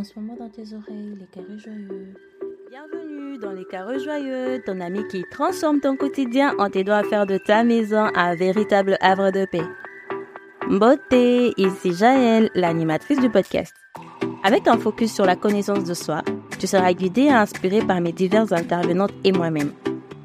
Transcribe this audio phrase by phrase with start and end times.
[0.00, 2.14] en dans tes oreilles les carrés joyeux.
[2.70, 7.26] Bienvenue dans les carrés joyeux, ton ami qui transforme ton quotidien en t'aidant à faire
[7.26, 9.66] de ta maison un véritable havre de paix.
[10.70, 13.74] Beauté, ici Jaël, l'animatrice du podcast.
[14.42, 16.22] Avec un focus sur la connaissance de soi,
[16.58, 19.72] tu seras guidé et inspiré par mes diverses intervenantes et moi-même.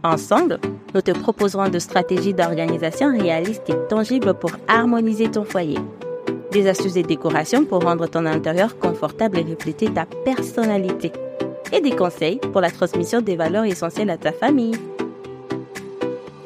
[0.03, 0.57] Ensemble,
[0.93, 5.79] nous te proposerons de stratégies d'organisation réalistes et tangibles pour harmoniser ton foyer
[6.55, 11.11] des astuces de décoration pour rendre ton intérieur confortable et refléter ta personnalité,
[11.73, 14.77] et des conseils pour la transmission des valeurs essentielles à ta famille.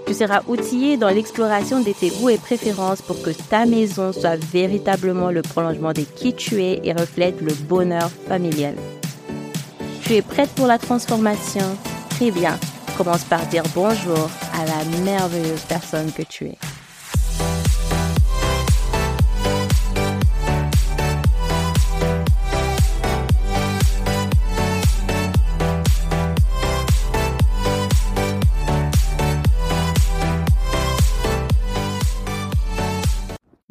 [0.07, 4.43] Tu seras outillé dans l'exploration de tes goûts et préférences pour que ta maison soit
[4.51, 8.73] véritablement le prolongement de qui tu es et reflète le bonheur familial.
[10.05, 11.65] Tu es prête pour la transformation?
[12.09, 12.57] Très bien.
[12.97, 16.57] Commence par dire bonjour à la merveilleuse personne que tu es.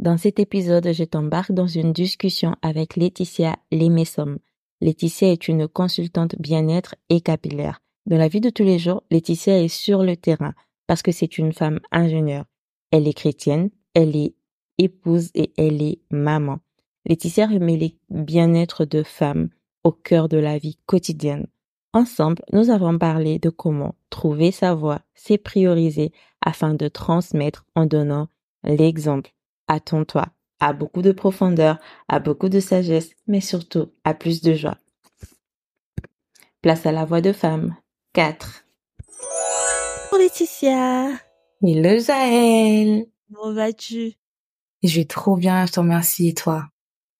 [0.08, 4.38] Dans cet épisode, je t'embarque dans une discussion avec Laetitia Lemessom.
[4.80, 7.82] Laetitia est une consultante bien-être et capillaire.
[8.06, 10.54] Dans la vie de tous les jours, Laetitia est sur le terrain
[10.86, 12.46] parce que c'est une femme ingénieure.
[12.90, 14.34] Elle est chrétienne, elle est
[14.78, 16.60] épouse et elle est maman.
[17.04, 19.50] Laetitia remet le bien-être de femmes
[19.84, 21.48] au cœur de la vie quotidienne.
[21.92, 27.84] Ensemble, nous avons parlé de comment trouver sa voie, se prioriser afin de transmettre en
[27.84, 28.28] donnant
[28.64, 29.34] l'exemple
[29.68, 30.26] attends-toi
[30.60, 34.78] à beaucoup de profondeur, à beaucoup de sagesse, mais surtout à plus de joie.
[36.62, 37.76] Place à la voix de femme.
[38.14, 38.64] 4.
[40.10, 41.10] Bonjour Laetitia.
[41.62, 43.06] Hello Jaël.
[43.32, 44.14] Comment vas-tu?
[44.82, 46.64] Je vais trop bien, je te remercie et toi?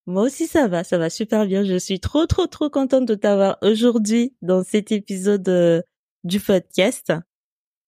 [0.07, 1.65] Moi aussi ça va, ça va super bien.
[1.65, 5.83] Je suis trop trop trop contente de t'avoir aujourd'hui dans cet épisode euh,
[6.25, 7.12] du podcast.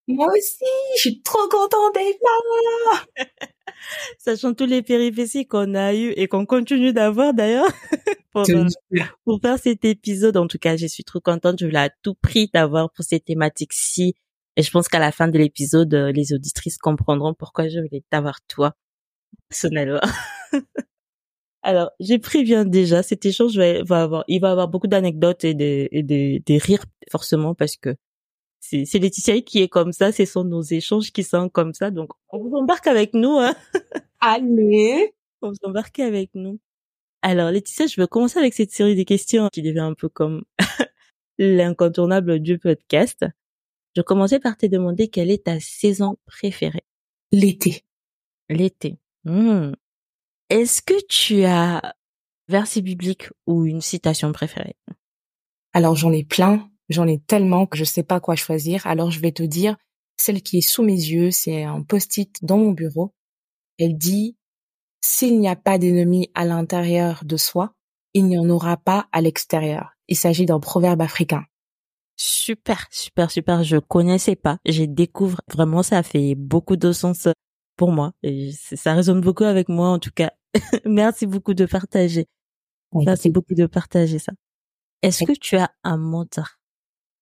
[0.06, 0.64] Moi aussi,
[0.96, 3.24] je suis trop contente d'être là.
[4.18, 7.68] Sachant tous les péripéties qu'on a eues et qu'on continue d'avoir d'ailleurs
[8.32, 8.66] pour, euh,
[9.24, 10.36] pour faire cet épisode.
[10.36, 11.58] En tout cas, je suis trop contente.
[11.60, 14.14] Je voulais à tout prix d'avoir pour ces thématiques-ci.
[14.56, 18.02] Et je pense qu'à la fin de l'épisode, euh, les auditrices comprendront pourquoi je voulais
[18.10, 18.74] t'avoir toi,
[19.48, 20.00] personnellement.
[21.62, 25.54] Alors, j'ai préviens déjà, cet échange va, va avoir, il va avoir beaucoup d'anecdotes et
[25.54, 27.94] des, et des, des rires, forcément, parce que
[28.60, 31.90] c'est, c'est Laetitia qui est comme ça, ce sont nos échanges qui sont comme ça.
[31.90, 33.38] Donc, on vous embarque avec nous.
[33.38, 33.54] Hein.
[34.20, 36.60] Allez, on vous embarque avec nous.
[37.22, 40.44] Alors, Laetitia, je vais commencer avec cette série de questions qui devient un peu comme
[41.38, 43.24] l'incontournable du podcast.
[43.96, 46.84] Je commençais par te demander quelle est ta saison préférée?
[47.32, 47.84] L'été.
[48.48, 48.98] L'été.
[49.24, 49.72] Hmm.
[50.48, 51.94] Est-ce que tu as
[52.48, 54.76] verset biblique ou une citation préférée?
[55.72, 58.86] Alors j'en ai plein, J'en ai tellement que je sais pas quoi choisir.
[58.86, 59.76] Alors je vais te dire
[60.16, 63.14] celle qui est sous mes yeux, c'est un post-it dans mon bureau.
[63.78, 64.36] Elle dit
[65.00, 67.72] s'il n'y a pas d'ennemi à l'intérieur de soi,
[68.12, 69.92] il n'y en aura pas à l'extérieur.
[70.08, 71.44] Il s'agit d'un proverbe africain.
[72.16, 73.62] Super, super, super.
[73.62, 74.58] Je connaissais pas.
[74.66, 77.28] J'ai découvre vraiment ça fait beaucoup de sens
[77.76, 78.12] pour moi.
[78.22, 80.32] Et ça résonne beaucoup avec moi en tout cas.
[80.84, 82.26] Merci beaucoup de partager.
[82.92, 84.32] Merci beaucoup de partager ça.
[85.00, 86.59] Est-ce que tu as un mentor?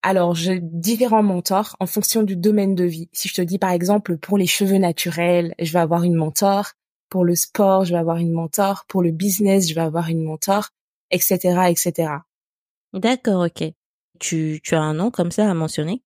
[0.09, 3.11] Alors, j'ai différents mentors en fonction du domaine de vie.
[3.13, 6.73] Si je te dis par exemple pour les cheveux naturels, je vais avoir une mentor.
[7.11, 8.87] Pour le sport, je vais avoir une mentor.
[8.89, 10.71] Pour le business, je vais avoir une mentor,
[11.11, 11.37] etc.,
[11.69, 12.13] etc.
[12.95, 13.71] D'accord, ok.
[14.19, 16.03] Tu, tu as un nom comme ça à mentionner?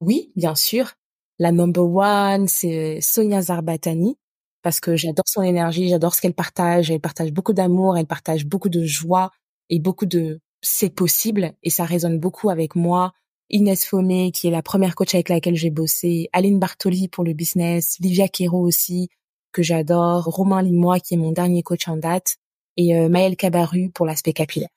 [0.00, 0.92] Oui, bien sûr.
[1.40, 4.18] La number one, c'est Sonia Zarbatani
[4.62, 6.92] parce que j'adore son énergie, j'adore ce qu'elle partage.
[6.92, 9.32] Elle partage beaucoup d'amour, elle partage beaucoup de joie
[9.68, 13.12] et beaucoup de c'est possible et ça résonne beaucoup avec moi
[13.52, 17.34] Inès Fomé, qui est la première coach avec laquelle j'ai bossé, Aline Bartoli pour le
[17.34, 19.10] business, Livia Quero aussi,
[19.52, 22.38] que j'adore, Romain Limois, qui est mon dernier coach en date,
[22.78, 24.70] et euh, Maël Cabaru pour l'aspect capillaire.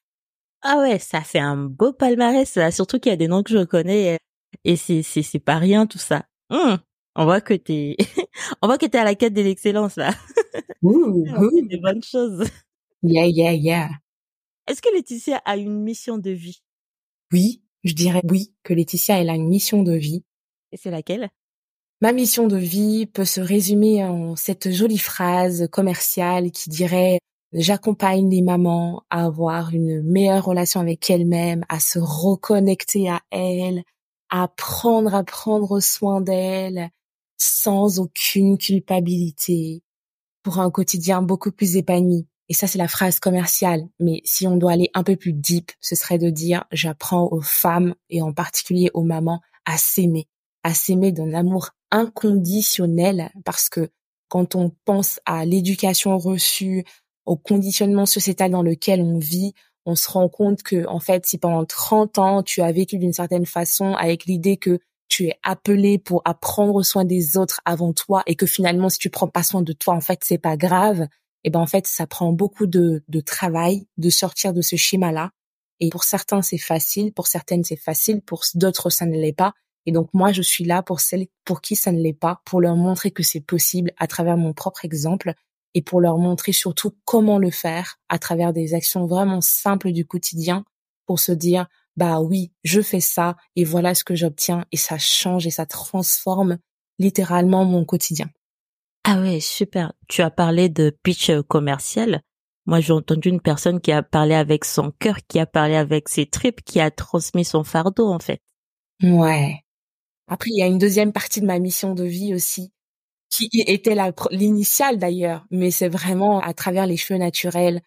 [0.62, 2.72] Ah ouais, ça fait un beau palmarès, là.
[2.72, 4.18] surtout qu'il y a des noms que je connais,
[4.66, 6.26] et c'est, c'est, c'est pas rien tout ça.
[6.50, 6.78] Hum,
[7.16, 7.96] on voit que t'es,
[8.62, 10.14] on voit que t'es à la quête de l'excellence, là.
[10.82, 11.26] Ouh,
[11.68, 12.44] des bonnes choses.
[13.04, 13.90] Yeah, yeah, yeah.
[14.68, 16.62] Est-ce que Laetitia a une mission de vie?
[17.32, 20.24] Oui, je dirais oui, que Laetitia, elle a une mission de vie.
[20.74, 21.30] Et c'est laquelle?
[22.02, 27.20] Ma mission de vie peut se résumer en cette jolie phrase commerciale qui dirait
[27.54, 33.84] J'accompagne les mamans à avoir une meilleure relation avec elles-mêmes, à se reconnecter à elles,
[34.30, 36.90] à apprendre à prendre soin d'elles
[37.38, 39.84] sans aucune culpabilité
[40.44, 43.88] pour un quotidien beaucoup plus épanoui Et ça, c'est la phrase commerciale.
[44.00, 47.42] Mais si on doit aller un peu plus deep, ce serait de dire, j'apprends aux
[47.42, 50.28] femmes et en particulier aux mamans à s'aimer,
[50.64, 53.90] à s'aimer d'un amour inconditionnel parce que
[54.28, 56.84] quand on pense à l'éducation reçue,
[57.26, 59.54] au conditionnement sociétal dans lequel on vit,
[59.86, 63.14] on se rend compte que, en fait, si pendant 30 ans, tu as vécu d'une
[63.14, 68.24] certaine façon avec l'idée que tu es appelé pour apprendre soin des autres avant toi
[68.26, 71.08] et que finalement, si tu prends pas soin de toi, en fait, c'est pas grave.
[71.46, 74.78] Et eh ben, en fait, ça prend beaucoup de, de travail de sortir de ce
[74.78, 75.30] schéma-là.
[75.80, 77.14] Et pour certains, c'est facile.
[77.14, 78.22] Pour certaines, c'est facile.
[78.24, 79.54] Pour d'autres, ça ne l'est pas.
[79.86, 82.62] Et donc, moi, je suis là pour celles pour qui ça ne l'est pas, pour
[82.62, 85.36] leur montrer que c'est possible à travers mon propre exemple
[85.76, 90.04] et pour leur montrer surtout comment le faire à travers des actions vraiment simples du
[90.04, 90.66] quotidien
[91.06, 94.98] pour se dire, bah oui, je fais ça et voilà ce que j'obtiens et ça
[94.98, 96.58] change et ça transforme
[96.98, 98.32] littéralement mon quotidien.
[99.08, 99.94] Ah ouais, super.
[100.08, 102.22] Tu as parlé de pitch commercial.
[102.66, 106.10] Moi, j'ai entendu une personne qui a parlé avec son cœur, qui a parlé avec
[106.10, 108.42] ses tripes, qui a transmis son fardeau, en fait.
[109.04, 109.64] Ouais.
[110.28, 112.72] Après, il y a une deuxième partie de ma mission de vie aussi,
[113.30, 113.96] qui était
[114.32, 117.82] l'initiale d'ailleurs, mais c'est vraiment à travers les cheveux naturels,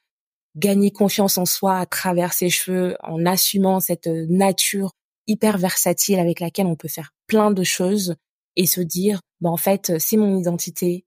[0.55, 4.93] gagner confiance en soi à travers ses cheveux, en assumant cette nature
[5.27, 8.15] hyper versatile avec laquelle on peut faire plein de choses
[8.55, 11.05] et se dire, bah en fait, c'est mon identité,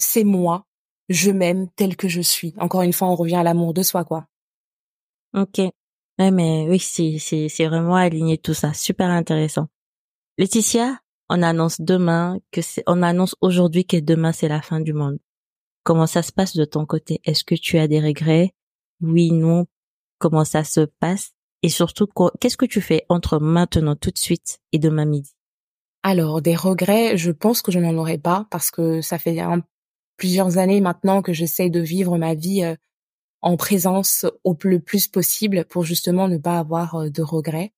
[0.00, 0.66] c'est moi,
[1.08, 2.54] je m'aime tel que je suis.
[2.58, 4.26] Encore une fois, on revient à l'amour de soi, quoi.
[5.34, 5.58] Ok.
[5.58, 8.72] Ouais, mais oui, c'est, c'est, c'est vraiment aligné tout ça.
[8.74, 9.68] Super intéressant.
[10.38, 10.98] Laetitia,
[11.28, 15.18] on annonce demain que c'est, on annonce aujourd'hui que demain c'est la fin du monde.
[15.82, 17.20] Comment ça se passe de ton côté?
[17.24, 18.52] Est-ce que tu as des regrets?
[19.00, 19.66] Oui, non.
[20.18, 21.32] Comment ça se passe?
[21.62, 22.06] Et surtout,
[22.40, 25.32] qu'est-ce que tu fais entre maintenant tout de suite et demain midi?
[26.02, 29.34] Alors, des regrets, je pense que je n'en aurai pas parce que ça fait
[30.20, 32.76] plusieurs années maintenant que j'essaie de vivre ma vie euh,
[33.42, 37.72] en présence au le plus possible pour justement ne pas avoir euh, de regrets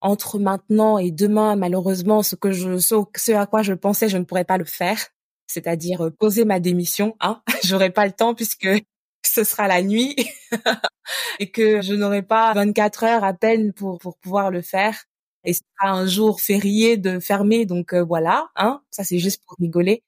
[0.00, 4.24] entre maintenant et demain, malheureusement, ce que je, ce, à quoi je pensais, je ne
[4.24, 4.98] pourrais pas le faire.
[5.46, 7.42] C'est-à-dire euh, poser ma démission, hein.
[7.64, 8.68] J'aurai pas le temps puisque
[9.26, 10.16] ce sera la nuit
[11.38, 15.04] et que je n'aurai pas 24 heures à peine pour, pour pouvoir le faire.
[15.44, 18.82] Et ce sera un jour férié de fermer, donc euh, voilà, hein.
[18.90, 20.02] Ça, c'est juste pour rigoler.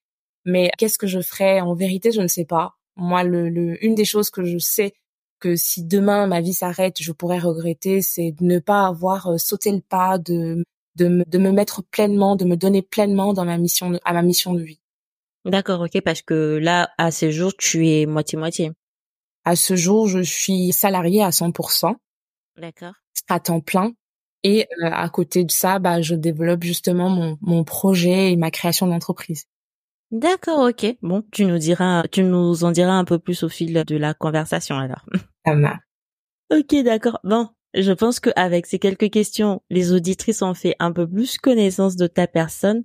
[0.44, 2.75] Mais qu'est-ce que je ferai En vérité, je ne sais pas.
[2.97, 4.93] Moi, le, le, une des choses que je sais,
[5.41, 9.39] que si demain ma vie s'arrête, je pourrais regretter, c'est de ne pas avoir euh,
[9.39, 10.65] sauté le pas, de,
[10.97, 14.23] de, me, de me mettre pleinement, de me donner pleinement dans ma mission, à ma
[14.23, 14.81] mission de vie.
[15.44, 18.73] D'accord, ok, parce que là, à ce jour, tu es moitié-moitié.
[19.44, 21.97] À ce jour, je suis salariée à 100%.
[22.59, 22.94] D'accord.
[23.29, 23.93] À temps plein.
[24.44, 28.50] Et euh, à côté de ça, bah, je développe justement mon, mon projet et ma
[28.53, 29.47] création d'entreprise.
[30.12, 30.99] D'accord, ok.
[31.00, 34.12] Bon, tu nous diras, tu nous en diras un peu plus au fil de la
[34.12, 35.06] conversation alors.
[36.50, 37.19] Ok, d'accord.
[37.25, 41.97] Bon, je pense qu'avec ces quelques questions, les auditrices ont fait un peu plus connaissance
[41.97, 42.85] de ta personne.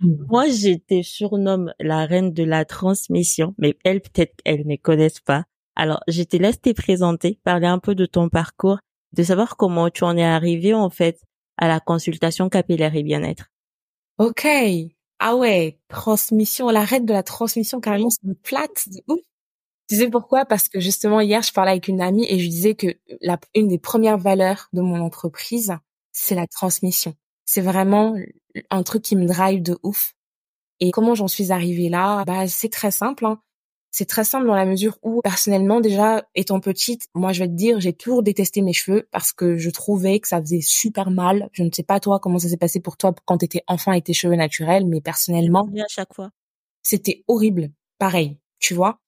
[0.00, 0.26] Hmm.
[0.28, 5.44] Moi, te surnomme la reine de la transmission, mais elles, peut-être, elles ne connaissent pas.
[5.74, 8.78] Alors, je te laisse te présenter, parler un peu de ton parcours,
[9.14, 11.18] de savoir comment tu en es arrivé, en fait,
[11.56, 13.46] à la consultation capillaire et bien-être.
[14.18, 14.46] Ok.
[15.20, 19.18] Ah ouais, transmission, la reine de la transmission, carrément, c'est une plate de ouf.
[19.88, 20.44] Tu sais pourquoi?
[20.46, 22.88] Parce que justement hier, je parlais avec une amie et je disais que
[23.22, 25.74] la, une des premières valeurs de mon entreprise,
[26.12, 27.14] c'est la transmission.
[27.46, 28.16] C'est vraiment
[28.70, 30.14] un truc qui me drive de ouf.
[30.80, 32.24] Et comment j'en suis arrivée là?
[32.26, 33.26] Bah c'est très simple.
[33.26, 33.40] Hein.
[33.90, 37.54] C'est très simple dans la mesure où personnellement déjà étant petite, moi je vais te
[37.54, 41.48] dire, j'ai toujours détesté mes cheveux parce que je trouvais que ça faisait super mal.
[41.52, 43.92] Je ne sais pas toi comment ça s'est passé pour toi quand tu étais enfant
[43.92, 46.30] avec tes cheveux naturels, mais personnellement, à chaque fois.
[46.82, 47.70] C'était horrible.
[47.98, 49.00] Pareil, tu vois?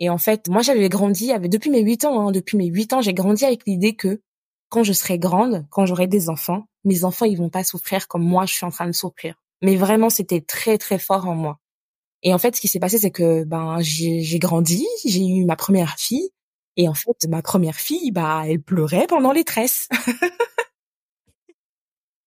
[0.00, 2.92] Et en fait, moi, j'avais grandi avec, depuis mes huit ans, hein, depuis mes huit
[2.92, 4.22] ans, j'ai grandi avec l'idée que
[4.68, 8.22] quand je serai grande, quand j'aurai des enfants, mes enfants, ils vont pas souffrir comme
[8.22, 9.34] moi, je suis en train de souffrir.
[9.62, 11.58] Mais vraiment, c'était très, très fort en moi.
[12.22, 15.56] Et en fait, ce qui s'est passé, c'est que, ben, j'ai grandi, j'ai eu ma
[15.56, 16.30] première fille.
[16.76, 19.88] Et en fait, ma première fille, bah, elle pleurait pendant les tresses.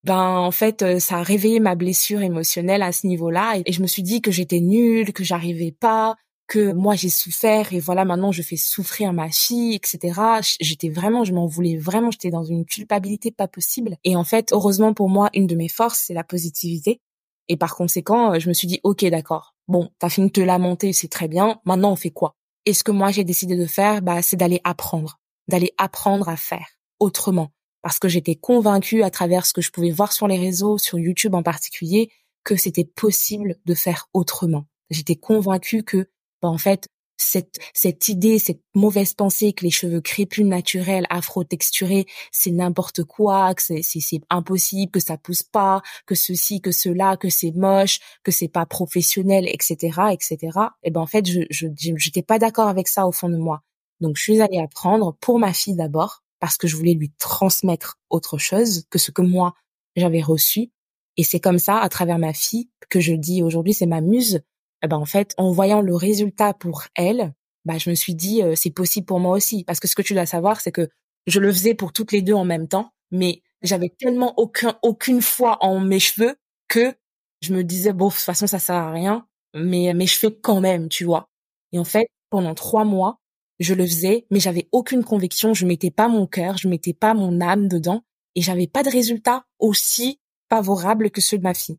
[0.04, 3.80] ben en fait euh, ça a réveillé ma blessure émotionnelle à ce niveau-là et je
[3.82, 6.16] me suis dit que j'étais nulle, que j'arrivais pas,
[6.48, 10.20] que moi j'ai souffert et voilà maintenant je fais souffrir ma fille, etc.
[10.60, 13.96] J'étais vraiment, je m'en voulais vraiment, j'étais dans une culpabilité pas possible.
[14.04, 17.00] Et en fait, heureusement pour moi, une de mes forces c'est la positivité.
[17.48, 20.92] Et par conséquent, je me suis dit ok d'accord, bon t'as fini de te lamenter,
[20.92, 21.60] c'est très bien.
[21.64, 22.36] Maintenant on fait quoi?
[22.66, 26.36] Et ce que moi j'ai décidé de faire, bah c'est d'aller apprendre, d'aller apprendre à
[26.36, 26.66] faire
[27.00, 27.50] autrement,
[27.82, 30.98] parce que j'étais convaincue à travers ce que je pouvais voir sur les réseaux, sur
[30.98, 32.10] YouTube en particulier,
[32.44, 34.66] que c'était possible de faire autrement.
[34.90, 36.08] J'étais convaincue que
[36.40, 36.88] bah, en fait,
[37.22, 43.54] cette, cette idée, cette mauvaise pensée que les cheveux crépus naturels, afro-texturés, c'est n'importe quoi,
[43.54, 48.00] que c'est, c'est, impossible, que ça pousse pas, que ceci, que cela, que c'est moche,
[48.22, 50.58] que c'est pas professionnel, etc., etc.
[50.82, 53.62] Et ben, en fait, je, je, j'étais pas d'accord avec ça au fond de moi.
[54.00, 57.98] Donc, je suis allée apprendre pour ma fille d'abord, parce que je voulais lui transmettre
[58.10, 59.54] autre chose que ce que moi,
[59.96, 60.72] j'avais reçu.
[61.16, 64.42] Et c'est comme ça, à travers ma fille, que je dis aujourd'hui, c'est ma muse,
[64.82, 67.32] eh ben en fait, en voyant le résultat pour elle,
[67.64, 70.02] bah je me suis dit euh, c'est possible pour moi aussi parce que ce que
[70.02, 70.88] tu dois savoir c'est que
[71.26, 75.22] je le faisais pour toutes les deux en même temps, mais j'avais tellement aucun aucune
[75.22, 76.36] foi en mes cheveux
[76.68, 76.94] que
[77.40, 80.32] je me disais bon de toute façon ça sert à rien, mais mais je fais
[80.34, 81.28] quand même, tu vois.
[81.72, 83.18] Et en fait, pendant trois mois,
[83.60, 87.14] je le faisais, mais j'avais aucune conviction, je mettais pas mon cœur, je mettais pas
[87.14, 88.02] mon âme dedans,
[88.34, 90.18] et j'avais pas de résultat aussi
[90.50, 91.78] favorable que ceux de ma fille.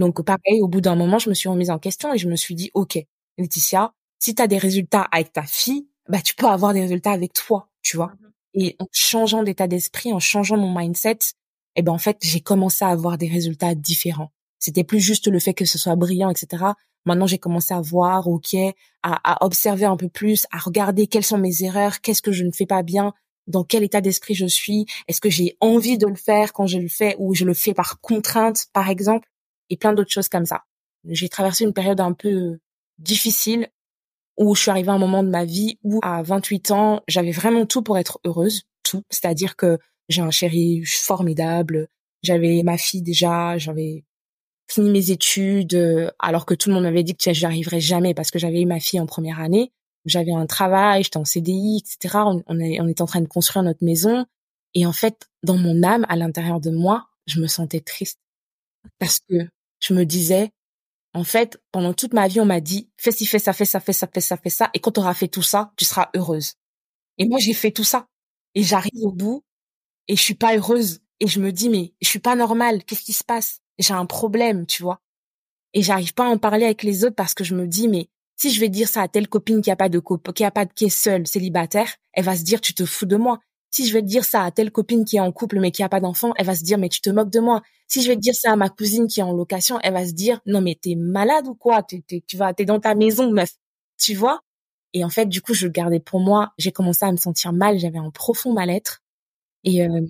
[0.00, 2.34] Donc pareil, au bout d'un moment, je me suis remise en question et je me
[2.34, 2.98] suis dit, OK,
[3.36, 7.12] Laetitia, si tu as des résultats avec ta fille, bah tu peux avoir des résultats
[7.12, 8.08] avec toi, tu vois.
[8.08, 11.18] Mmh et en changeant d'état d'esprit, en changeant mon mindset,
[11.76, 14.32] eh ben en fait, j'ai commencé à avoir des résultats différents.
[14.58, 16.64] C'était plus juste le fait que ce soit brillant, etc.
[17.04, 18.56] Maintenant, j'ai commencé à voir, ok,
[19.04, 22.42] à, à, observer un peu plus, à regarder quelles sont mes erreurs, qu'est-ce que je
[22.42, 23.14] ne fais pas bien,
[23.46, 26.78] dans quel état d'esprit je suis, est-ce que j'ai envie de le faire quand je
[26.78, 29.28] le fais ou je le fais par contrainte, par exemple
[29.70, 30.64] et plein d'autres choses comme ça.
[31.08, 32.58] J'ai traversé une période un peu
[32.98, 33.68] difficile
[34.36, 37.32] où je suis arrivée à un moment de ma vie où à 28 ans, j'avais
[37.32, 41.88] vraiment tout pour être heureuse, tout, c'est-à-dire que j'ai un chéri formidable,
[42.22, 44.04] j'avais ma fille déjà, j'avais
[44.68, 48.30] fini mes études alors que tout le monde m'avait dit que j'y arriverais jamais parce
[48.30, 49.72] que j'avais eu ma fille en première année.
[50.06, 52.22] J'avais un travail, j'étais en CDI, etc.
[52.24, 54.24] On, on, est, on était en train de construire notre maison.
[54.74, 58.18] Et en fait, dans mon âme, à l'intérieur de moi, je me sentais triste.
[58.98, 59.46] Parce que
[59.80, 60.52] je me disais,
[61.12, 63.80] en fait, pendant toute ma vie, on m'a dit, fais ci, fais ça, fais ça,
[63.80, 66.10] fais ça, fais ça, fais ça, et quand tu auras fait tout ça, tu seras
[66.14, 66.54] heureuse.
[67.18, 68.06] Et moi, j'ai fait tout ça.
[68.54, 69.44] Et j'arrive au bout,
[70.08, 71.00] et je suis pas heureuse.
[71.20, 73.60] Et je me dis, mais je suis pas normale, qu'est-ce qui se passe?
[73.78, 75.00] J'ai un problème, tu vois.
[75.74, 78.08] Et j'arrive pas à en parler avec les autres parce que je me dis, mais
[78.36, 80.50] si je vais dire ça à telle copine qui a pas de cop qui a
[80.50, 83.38] pas de, qui est seule, célibataire, elle va se dire, tu te fous de moi.
[83.70, 85.82] Si je vais te dire ça à telle copine qui est en couple mais qui
[85.82, 87.62] a pas d'enfant, elle va se dire mais tu te moques de moi.
[87.88, 90.06] Si je vais te dire ça à ma cousine qui est en location, elle va
[90.06, 91.82] se dire non mais t'es malade ou quoi?
[91.84, 93.52] Tu vas t'es dans ta maison meuf,
[93.98, 94.40] tu vois?
[94.94, 96.52] Et en fait du coup je le gardais pour moi.
[96.58, 97.78] J'ai commencé à me sentir mal.
[97.78, 99.02] J'avais un profond mal-être.
[99.64, 100.00] Et euh,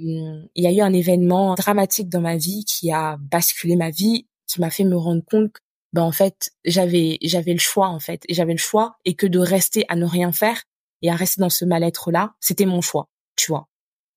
[0.55, 4.26] il y a eu un événement dramatique dans ma vie qui a basculé ma vie,
[4.47, 5.61] qui m'a fait me rendre compte que
[5.93, 9.40] ben en fait j'avais j'avais le choix en fait j'avais le choix et que de
[9.40, 10.62] rester à ne rien faire
[11.02, 13.09] et à rester dans ce mal-être là, c'était mon choix
[13.40, 13.68] tu vois.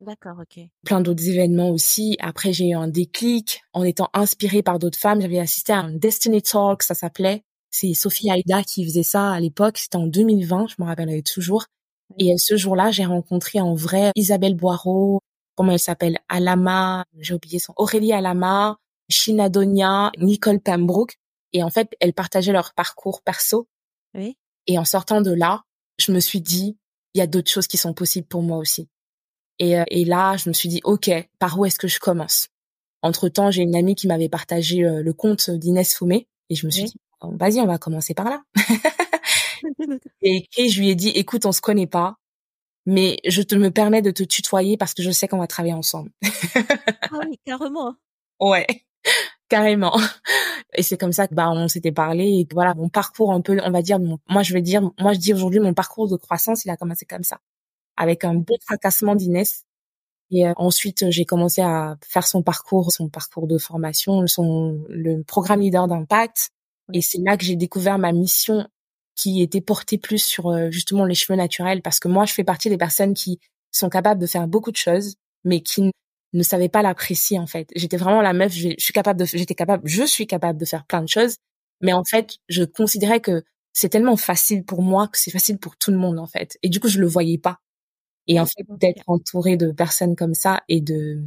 [0.02, 0.66] D'accord, ok.
[0.86, 2.18] Plein d'autres événements aussi.
[2.20, 5.22] Après, j'ai eu un déclic en étant inspirée par d'autres femmes.
[5.22, 7.44] J'avais assisté à un Destiny Talk, ça s'appelait.
[7.72, 9.78] C'est Sophie Aïda qui faisait ça à l'époque.
[9.78, 11.66] C'était en 2020, je me rappellerai toujours.
[12.20, 15.22] Et ce jour-là, j'ai rencontré en vrai Isabelle Boireau,
[15.56, 18.78] comment elle s'appelle, Alama, j'ai oublié son, Aurélie Alama,
[19.10, 21.16] Shina Donia, Nicole Pembroke.
[21.54, 23.70] Et en fait, elles partageaient leur parcours perso.
[24.16, 24.38] Oui.
[24.68, 25.64] Et en sortant de là,
[25.98, 26.78] je me suis dit,
[27.14, 28.90] il y a d'autres choses qui sont possibles pour moi aussi.
[29.60, 32.50] Et, euh, et là, je me suis dit, OK, par où est-ce que je commence?
[33.02, 36.28] Entre-temps, j'ai une amie qui m'avait partagé euh, le compte d'Inès Foumé.
[36.50, 38.44] Et je me suis dit, vas-y, on va commencer par là.
[40.22, 42.18] et, et je lui ai dit, écoute, on se connaît pas,
[42.86, 45.74] mais je te me permets de te tutoyer parce que je sais qu'on va travailler
[45.74, 46.12] ensemble.
[46.56, 47.96] ah oui, carrément.
[48.40, 48.68] Ouais,
[49.50, 49.98] carrément.
[50.76, 53.60] Et c'est comme ça que bah on s'était parlé et voilà mon parcours un peu,
[53.64, 56.66] on va dire, moi je vais dire, moi je dis aujourd'hui mon parcours de croissance,
[56.66, 57.40] il a commencé comme ça
[57.98, 59.64] avec un bon fracassement d'Inès.
[60.32, 65.24] Et euh, ensuite, j'ai commencé à faire son parcours, son parcours de formation, son le
[65.24, 66.50] programme leader d'impact.
[66.94, 68.68] Et c'est là que j'ai découvert ma mission
[69.16, 72.44] qui était portée plus sur euh, justement les cheveux naturels parce que moi, je fais
[72.44, 73.40] partie des personnes qui
[73.72, 75.92] sont capables de faire beaucoup de choses, mais qui
[76.34, 77.70] ne savaient pas l'apprécier en fait.
[77.76, 80.86] J'étais vraiment la meuf, je, suis capable de, j'étais capable, je suis capable de faire
[80.86, 81.38] plein de choses,
[81.82, 85.78] mais en fait, je considérais que c'est tellement facile pour moi que c'est facile pour
[85.78, 86.58] tout le monde en fait.
[86.64, 87.60] Et du coup, je le voyais pas.
[88.28, 91.22] Et en fait, d'être entouré de personnes comme ça et de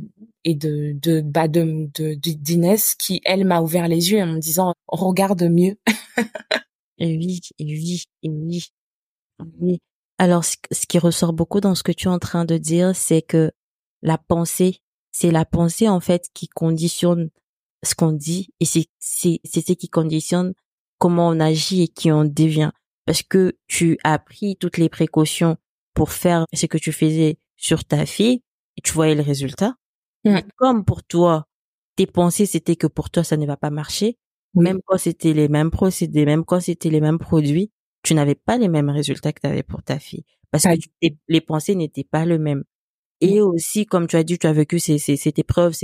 [0.45, 4.75] et de de bah de d'Inès qui elle m'a ouvert les yeux en me disant
[4.89, 5.77] regarde mieux.
[6.99, 8.65] et oui, et oui, et oui,
[9.61, 9.79] oui.
[10.19, 10.57] Alors, ce
[10.89, 13.53] qui ressort beaucoup dans ce que tu es en train de dire, c'est que
[14.03, 14.81] la pensée,
[15.13, 17.31] c'est la pensée en fait qui conditionne
[17.85, 20.55] ce qu'on dit et c'est c'est c'est ce qui conditionne
[20.99, 22.71] comment on agit et qui on devient.
[23.07, 25.57] Parce que tu as pris toutes les précautions
[25.97, 28.43] pour faire ce que tu faisais sur ta fille
[28.77, 29.75] et tu voyais le résultat.
[30.25, 30.39] Mm.
[30.57, 31.47] Comme pour toi,
[31.97, 34.19] tes pensées c'était que pour toi ça ne va pas marcher,
[34.55, 37.73] même quand c'était les mêmes procédés, même quand c'était les mêmes produits,
[38.05, 41.41] tu n'avais pas les mêmes résultats que tu avais pour ta fille parce que les
[41.41, 42.65] pensées n'étaient pas les mêmes.
[43.21, 45.75] Et aussi, comme tu as dit, tu as vécu ces, ces, cette épreuve,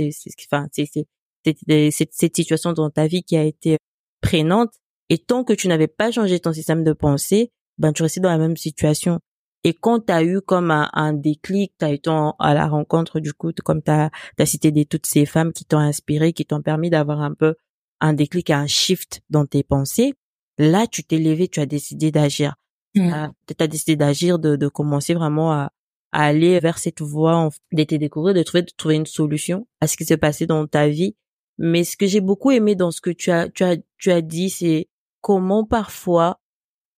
[0.51, 3.77] enfin, cette, cette situation dans ta vie qui a été
[4.21, 4.73] prégnante.
[5.09, 8.29] Et tant que tu n'avais pas changé ton système de pensée, ben tu restais dans
[8.29, 9.19] la même situation.
[9.63, 13.19] Et quand tu as eu comme un, un déclic, tu as été à la rencontre
[13.19, 14.11] du coup, comme tu as,
[14.45, 17.55] cité des, toutes ces femmes qui t'ont inspiré, qui t'ont permis d'avoir un peu
[18.01, 20.13] un déclic, un shift dans tes pensées,
[20.57, 22.55] là tu t'es levé, tu as décidé d'agir.
[22.95, 23.29] Mmh.
[23.47, 25.71] Tu as décidé d'agir, de, de commencer vraiment à,
[26.13, 29.97] à aller vers cette voie d'être découvrir, de trouver, de trouver une solution à ce
[29.97, 31.15] qui s'est passé dans ta vie.
[31.57, 34.21] Mais ce que j'ai beaucoup aimé dans ce que tu as, tu as, tu as
[34.21, 34.87] dit, c'est
[35.21, 36.39] comment parfois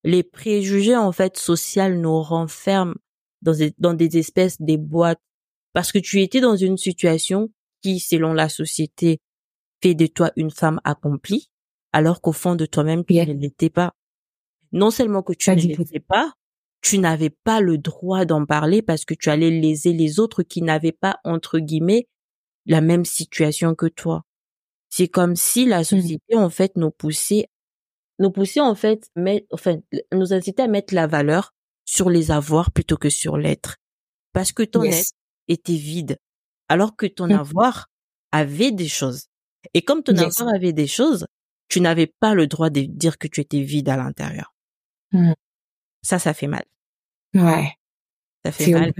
[0.05, 2.93] les préjugés, en fait, sociaux nous renferment
[3.41, 5.19] dans des, dans des espèces, des boîtes.
[5.73, 7.49] Parce que tu étais dans une situation
[7.81, 9.19] qui, selon la société,
[9.81, 11.49] fait de toi une femme accomplie,
[11.91, 13.93] alors qu'au fond de toi-même, tu ne l'étais pas.
[14.71, 16.33] Non seulement que tu ne l'étais pas,
[16.81, 20.61] tu n'avais pas le droit d'en parler parce que tu allais léser les autres qui
[20.61, 22.07] n'avaient pas, entre guillemets,
[22.67, 24.23] la même situation que toi.
[24.89, 25.83] C'est comme si la mmh.
[25.83, 27.47] société, en fait, nous poussait,
[28.19, 29.77] nous poussait, en fait, mais, enfin,
[30.11, 31.53] nous incitait à mettre la valeur
[31.85, 33.77] sur les avoirs plutôt que sur l'être.
[34.33, 35.13] Parce que ton être
[35.47, 36.17] était vide.
[36.67, 37.33] Alors que ton mmh.
[37.33, 37.87] avoir
[38.31, 39.27] avait des choses.
[39.73, 41.27] Et comme ton avoir avait des choses,
[41.69, 44.53] tu n'avais pas le droit de dire que tu étais vide à l'intérieur.
[45.11, 45.33] Mmh.
[46.01, 46.65] Ça, ça fait mal.
[47.33, 47.71] Ouais.
[48.43, 48.93] Ça fait mal.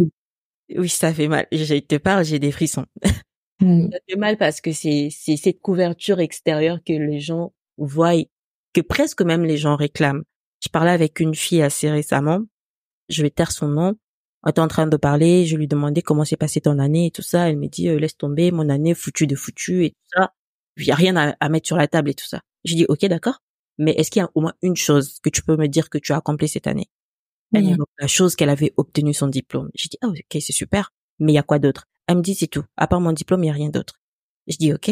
[0.76, 1.48] Oui, ça fait mal.
[1.52, 2.86] Je te parle, j'ai des frissons.
[3.62, 3.90] Mmh.
[3.90, 8.22] Ça fait mal parce que c'est c'est cette couverture extérieure que les gens voient,
[8.76, 10.24] que presque même les gens réclament.
[10.62, 12.42] Je parlais avec une fille assez récemment.
[13.08, 13.96] Je vais taire son nom.
[14.44, 15.46] On était en train de parler.
[15.46, 17.50] Je lui demandais comment s'est passée ton année et tout ça.
[17.50, 20.34] Elle me dit euh, laisse tomber mon année foutue de foutu et tout ça.
[20.78, 22.42] Il y a rien à, à mettre sur la table et tout ça.
[22.66, 23.42] Je dis ok d'accord.
[23.78, 25.98] Mais est-ce qu'il y a au moins une chose que tu peux me dire que
[25.98, 26.90] tu as accompli cette année?
[27.54, 27.78] Elle mmh.
[28.00, 29.70] la chose qu'elle avait obtenu son diplôme.
[29.76, 30.92] J'ai dit, ah, ok, c'est super.
[31.20, 31.86] Mais il y a quoi d'autre?
[32.08, 32.64] Elle me dit, c'est tout.
[32.76, 34.02] À part mon diplôme, il y a rien d'autre.
[34.48, 34.92] Je dis, ok.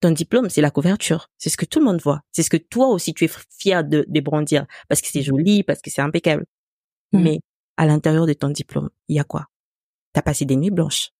[0.00, 1.28] Ton diplôme, c'est la couverture.
[1.38, 2.22] C'est ce que tout le monde voit.
[2.32, 5.80] C'est ce que toi aussi tu es fier de, débrandir parce que c'est joli, parce
[5.82, 6.46] que c'est impeccable.
[7.12, 7.22] Mmh.
[7.22, 7.40] Mais
[7.76, 9.46] à l'intérieur de ton diplôme, il y a quoi?
[10.12, 11.10] T'as passé des nuits blanches.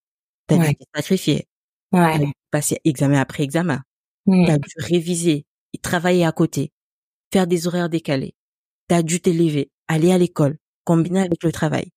[0.46, 1.46] T'as dû te sacrifier.
[1.92, 2.18] Ouais.
[2.18, 3.82] T'as passé examen après examen.
[4.26, 4.46] Mmh.
[4.46, 6.72] T'as dû réviser et travailler à côté.
[7.32, 8.34] Faire des horaires décalés.
[8.88, 11.90] T'as dû t'élever aller à l'école, combiner avec le travail.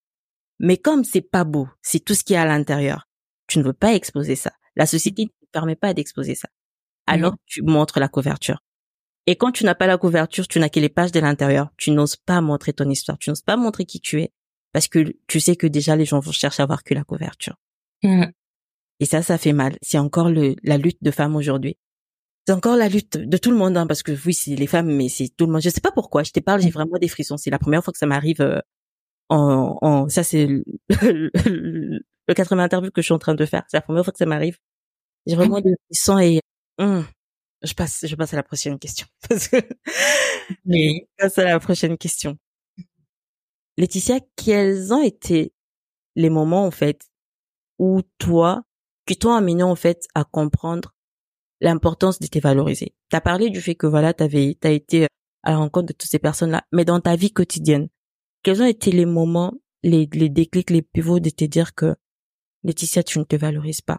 [0.58, 3.08] Mais comme c'est pas beau, c'est tout ce qui est à l'intérieur,
[3.46, 4.52] tu ne veux pas exposer ça.
[4.76, 6.48] La société ne te permet pas d'exposer ça.
[7.06, 8.62] Alors tu montres la couverture.
[9.26, 11.70] Et quand tu n'as pas la couverture, tu n'as que les pages de l'intérieur.
[11.76, 14.32] Tu n'oses pas montrer ton histoire, tu n'oses pas montrer qui tu es,
[14.72, 17.56] parce que tu sais que déjà les gens vont chercher à voir que la couverture.
[18.02, 18.24] Mmh.
[19.00, 19.76] Et ça, ça fait mal.
[19.82, 21.78] C'est encore le, la lutte de femmes aujourd'hui
[22.46, 24.94] c'est encore la lutte de tout le monde, hein, parce que oui, c'est les femmes,
[24.94, 25.62] mais c'est tout le monde.
[25.62, 26.22] Je sais pas pourquoi.
[26.24, 27.36] Je te parle, j'ai vraiment des frissons.
[27.38, 28.40] C'est la première fois que ça m'arrive.
[28.42, 28.60] Euh,
[29.30, 30.62] en, en, ça c'est le,
[32.28, 33.64] le, quatrième interview que je suis en train de faire.
[33.68, 34.58] C'est la première fois que ça m'arrive.
[35.26, 36.40] J'ai vraiment des frissons et
[36.78, 37.06] hum,
[37.62, 39.06] je passe, je passe à la prochaine question.
[39.28, 39.56] Parce que
[40.66, 42.36] je passe à la prochaine question.
[43.76, 45.52] Laetitia, quels ont été
[46.14, 47.08] les moments en fait
[47.78, 48.62] où toi,
[49.06, 50.94] qui t'ont amené en fait à comprendre
[51.60, 52.94] l'importance de te valoriser?
[53.10, 55.06] Tu as parlé du fait que voilà, tu avais as été
[55.42, 57.88] à la rencontre de toutes ces personnes-là, mais dans ta vie quotidienne,
[58.42, 61.96] quels ont été les moments, les, les déclics, les pivots de te dire que
[62.62, 63.98] Laetitia, tu ne te valorises pas?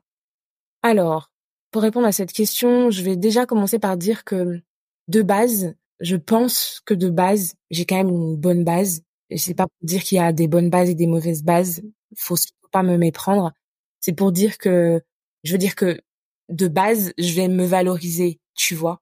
[0.82, 1.32] Alors,
[1.76, 4.62] pour répondre à cette question, je vais déjà commencer par dire que
[5.10, 9.02] de base, je pense que de base, j'ai quand même une bonne base.
[9.30, 11.82] Et c'est pas pour dire qu'il y a des bonnes bases et des mauvaises bases.
[12.16, 12.38] Faut
[12.72, 13.52] pas me méprendre.
[14.00, 15.02] C'est pour dire que,
[15.44, 16.00] je veux dire que
[16.48, 19.02] de base, je vais me valoriser, tu vois.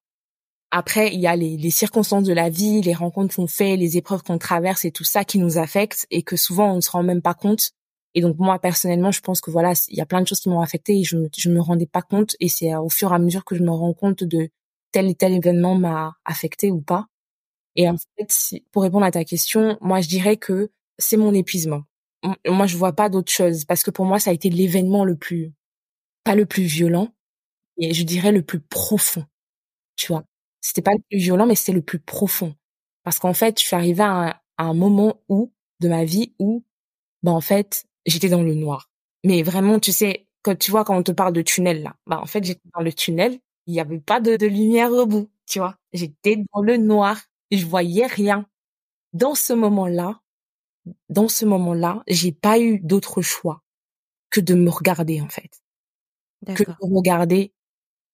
[0.72, 3.98] Après, il y a les, les circonstances de la vie, les rencontres qu'on fait, les
[3.98, 6.90] épreuves qu'on traverse et tout ça qui nous affectent et que souvent on ne se
[6.90, 7.70] rend même pas compte.
[8.16, 10.50] Et donc moi personnellement, je pense que voilà, il y a plein de choses qui
[10.50, 12.36] m'ont affecté et je me, je me rendais pas compte.
[12.40, 14.50] Et c'est au fur et à mesure que je me rends compte de
[14.92, 17.08] tel et tel événement m'a affecté ou pas.
[17.76, 21.84] Et en fait, pour répondre à ta question, moi je dirais que c'est mon épuisement.
[22.48, 25.16] Moi je vois pas d'autre chose parce que pour moi ça a été l'événement le
[25.18, 25.54] plus,
[26.24, 27.10] pas le plus violent,
[27.78, 29.26] et je dirais le plus profond.
[29.96, 30.24] Tu vois,
[30.62, 32.56] c'était pas le plus violent, mais c'était le plus profond.
[33.04, 36.64] Parce qu'en fait, je suis arrivée à un, moment où, de ma vie, où,
[37.24, 38.90] bah, en fait, j'étais dans le noir.
[39.24, 42.20] Mais vraiment, tu sais, quand tu vois, quand on te parle de tunnel, là, bah,
[42.22, 45.30] en fait, j'étais dans le tunnel, il n'y avait pas de, de lumière au bout,
[45.48, 45.78] tu vois.
[45.94, 48.48] J'étais dans le noir, je voyais rien.
[49.14, 50.22] Dans ce moment-là,
[51.10, 53.64] dans ce moment-là, j'ai pas eu d'autre choix
[54.32, 55.62] que de me regarder, en fait.
[56.56, 57.54] Que de me regarder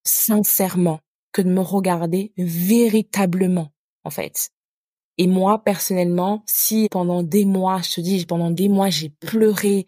[0.05, 1.01] sincèrement
[1.33, 3.73] que de me regarder véritablement,
[4.05, 4.51] en fait.
[5.19, 9.85] Et moi, personnellement, si pendant des mois, je te dis, pendant des mois, j'ai pleuré,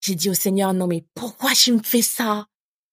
[0.00, 2.46] j'ai dit au Seigneur, non, mais pourquoi tu me fais ça?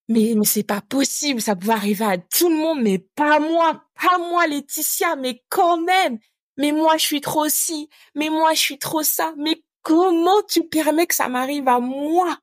[0.10, 3.86] Mais, mais c'est pas possible, ça pouvait arriver à tout le monde, mais pas moi,
[3.96, 6.20] pas moi, Laetitia, mais quand même.
[6.58, 10.68] Mais moi, je suis trop ci, mais moi, je suis trop ça, mais comment tu
[10.68, 12.38] permets que ça m'arrive à moi?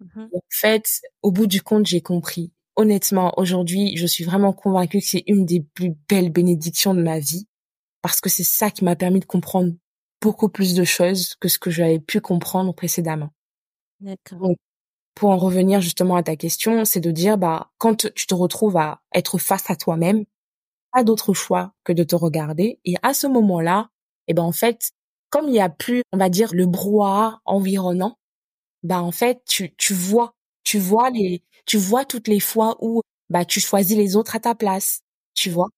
[0.00, 0.28] Mhm.
[0.30, 2.52] En fait, au bout du compte, j'ai compris.
[2.76, 7.18] Honnêtement, aujourd'hui, je suis vraiment convaincue que c'est une des plus belles bénédictions de ma
[7.18, 7.46] vie
[8.04, 9.74] parce que c'est ça qui m'a permis de comprendre
[10.22, 13.30] beaucoup plus de choses que ce que j'avais pu comprendre précédemment.
[14.00, 14.52] D'accord.
[15.14, 18.76] pour en revenir justement à ta question, c'est de dire, bah, quand tu te retrouves
[18.76, 20.24] à être face à toi-même,
[20.92, 22.80] pas d'autre choix que de te regarder.
[22.84, 23.90] Et à ce moment-là,
[24.28, 24.92] eh ben, en fait,
[25.30, 28.18] comme il n'y a plus, on va dire, le brouhaha environnant,
[28.82, 33.02] bah, en fait, tu, tu vois, tu vois les, tu vois toutes les fois où,
[33.30, 35.00] bah, tu choisis les autres à ta place,
[35.34, 35.68] tu vois?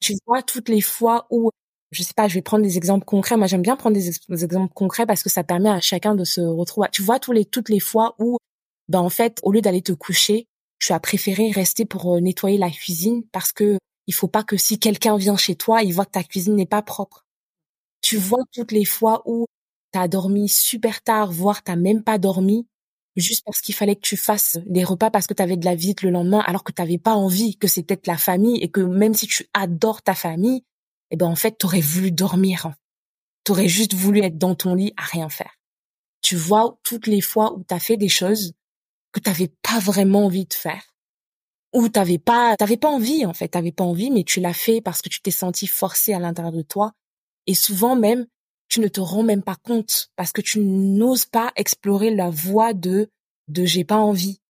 [0.00, 1.50] Tu vois toutes les fois où
[1.92, 3.36] je sais pas, je vais prendre des exemples concrets.
[3.36, 4.08] Moi, j'aime bien prendre des,
[4.44, 6.88] exemples concrets parce que ça permet à chacun de se retrouver.
[6.90, 8.38] Tu vois, tous les, toutes les fois où,
[8.88, 10.46] ben, en fait, au lieu d'aller te coucher,
[10.78, 13.78] tu as préféré rester pour euh, nettoyer la cuisine parce que
[14.08, 16.66] il faut pas que si quelqu'un vient chez toi, il voit que ta cuisine n'est
[16.66, 17.24] pas propre.
[18.00, 19.46] Tu vois toutes les fois où
[19.92, 22.66] tu as dormi super tard, voire t'as même pas dormi,
[23.16, 25.74] juste parce qu'il fallait que tu fasses des repas parce que tu avais de la
[25.74, 28.80] visite le lendemain alors que tu n'avais pas envie, que peut-être la famille et que
[28.80, 30.64] même si tu adores ta famille,
[31.12, 32.72] eh ben en fait, t'aurais voulu dormir.
[33.44, 35.54] T'aurais juste voulu être dans ton lit à rien faire.
[36.22, 38.54] Tu vois toutes les fois où t'as fait des choses
[39.12, 40.94] que t'avais pas vraiment envie de faire,
[41.72, 44.80] ou t'avais pas, t'avais pas envie en fait, t'avais pas envie, mais tu l'as fait
[44.80, 46.92] parce que tu t'es senti forcé à l'intérieur de toi.
[47.46, 48.26] Et souvent même,
[48.68, 52.72] tu ne te rends même pas compte parce que tu n'oses pas explorer la voie
[52.72, 53.10] de
[53.48, 54.40] de j'ai pas envie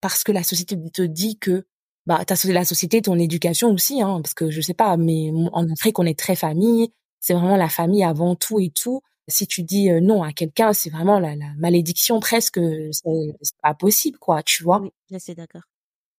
[0.00, 1.66] parce que la société te dit que
[2.06, 5.70] bah t'as la société, ton éducation aussi, hein, parce que je sais pas, mais en
[5.70, 9.02] Afrique on est très famille, c'est vraiment la famille avant tout et tout.
[9.28, 12.58] Si tu dis euh, non à quelqu'un, c'est vraiment la, la, malédiction presque,
[12.90, 14.80] c'est pas possible quoi, tu vois.
[14.80, 15.62] Oui, là c'est d'accord.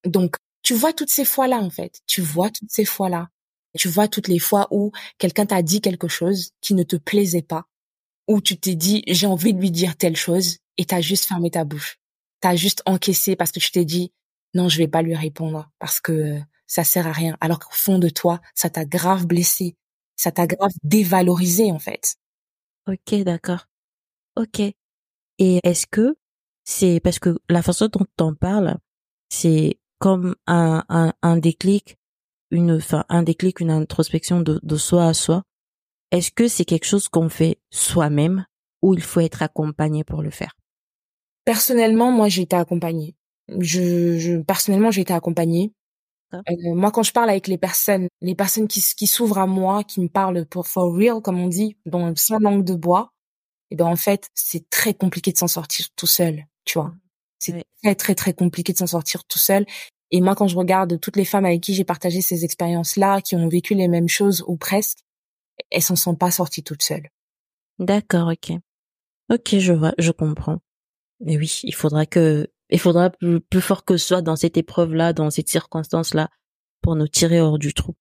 [0.05, 3.29] Donc tu vois toutes ces fois là en fait, tu vois toutes ces fois là,
[3.77, 7.41] tu vois toutes les fois où quelqu'un t'a dit quelque chose qui ne te plaisait
[7.41, 7.65] pas,
[8.27, 11.51] où tu t'es dit j'ai envie de lui dire telle chose et t'as juste fermé
[11.51, 11.97] ta bouche,
[12.39, 14.11] t'as juste encaissé parce que tu t'es dit
[14.53, 17.37] non, je vais pas lui répondre parce que ça sert à rien.
[17.41, 19.75] Alors qu'au fond de toi, ça t'a grave blessé,
[20.15, 22.15] ça t'a grave dévalorisé en fait.
[22.87, 23.67] Ok, d'accord.
[24.35, 24.59] Ok.
[24.59, 26.15] Et est-ce que
[26.63, 28.77] c'est parce que la façon dont on parle,
[29.29, 31.97] c'est comme un, un, un déclic,
[32.49, 35.43] une, enfin, un déclic, une introspection de, de soi à soi.
[36.11, 38.45] Est-ce que c'est quelque chose qu'on fait soi-même
[38.81, 40.55] ou il faut être accompagné pour le faire?
[41.45, 43.15] Personnellement, moi, j'ai été accompagnée
[43.59, 45.73] je, je personnellement j'ai été accompagnée.
[46.33, 46.39] Euh,
[46.75, 49.99] moi quand je parle avec les personnes les personnes qui, qui s'ouvrent à moi qui
[49.99, 53.11] me parlent pour for real comme on dit dans sans langue de bois
[53.69, 56.93] et ben en fait c'est très compliqué de s'en sortir tout seul tu vois.
[57.39, 59.65] C'est très très très compliqué de s'en sortir tout seul.
[60.11, 63.21] Et moi quand je regarde toutes les femmes avec qui j'ai partagé ces expériences là
[63.21, 64.99] qui ont vécu les mêmes choses ou presque
[65.71, 67.09] elles s'en sont pas sorties toutes seules.
[67.79, 68.57] D'accord ok.
[69.29, 70.59] Ok je vois je comprends.
[71.21, 75.29] Mais oui il faudra que il faudra plus, fort que soi dans cette épreuve-là, dans
[75.29, 76.29] cette circonstance-là,
[76.81, 77.95] pour nous tirer hors du trou.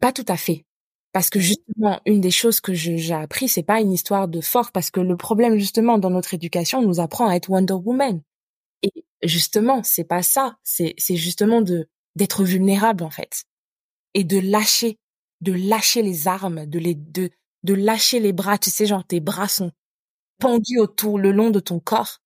[0.00, 0.64] Pas tout à fait.
[1.12, 4.72] Parce que justement, une des choses que j'ai appris, c'est pas une histoire de fort,
[4.72, 8.20] parce que le problème justement dans notre éducation nous apprend à être Wonder Woman.
[8.82, 10.58] Et justement, c'est pas ça.
[10.62, 13.44] C'est c'est justement de d'être vulnérable en fait,
[14.14, 14.98] et de lâcher,
[15.40, 17.30] de lâcher les armes, de les de
[17.64, 18.58] de lâcher les bras.
[18.58, 19.72] Tu sais, genre tes bras sont
[20.38, 22.20] pendus autour le long de ton corps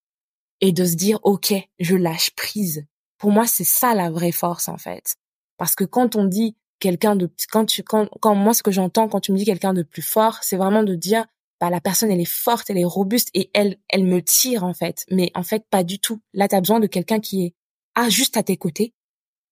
[0.63, 2.85] et de se dire ok je lâche prise.
[3.17, 5.17] Pour moi c'est ça la vraie force en fait.
[5.57, 9.09] Parce que quand on dit quelqu'un de quand tu quand, quand moi ce que j'entends
[9.09, 11.25] quand tu me dis quelqu'un de plus fort c'est vraiment de dire
[11.59, 14.73] bah la personne elle est forte elle est robuste et elle elle me tire en
[14.73, 15.05] fait.
[15.11, 16.21] Mais en fait pas du tout.
[16.33, 17.55] Là tu as besoin de quelqu'un qui est
[17.95, 18.93] ah juste à tes côtés.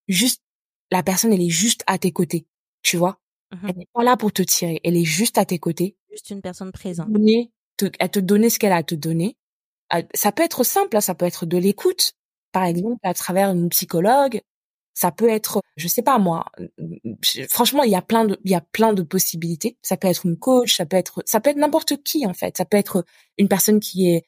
[0.08, 0.42] Juste
[0.92, 2.48] la personne elle est juste à tes côtés.
[2.84, 3.20] Tu vois?
[3.52, 4.80] Mmh elle n'est pas là pour te tirer.
[4.86, 5.98] Elle est juste à tes côtés.
[6.10, 7.10] Juste une personne présente.
[7.76, 9.36] Te, à te donner ce qu'elle a à te donner
[10.14, 12.14] ça peut être simple, hein, ça peut être de l'écoute,
[12.52, 14.42] par exemple à travers une psychologue.
[14.94, 16.46] Ça peut être, je sais pas moi.
[17.50, 19.78] Franchement, il y a plein de, il y a plein de possibilités.
[19.82, 22.58] Ça peut être une coach, ça peut être, ça peut être n'importe qui en fait.
[22.58, 23.06] Ça peut être
[23.38, 24.26] une personne qui est,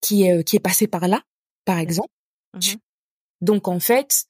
[0.00, 1.22] qui est, qui est passée par là,
[1.64, 2.08] par exemple.
[2.54, 2.76] Mmh
[3.40, 4.26] Donc en fait,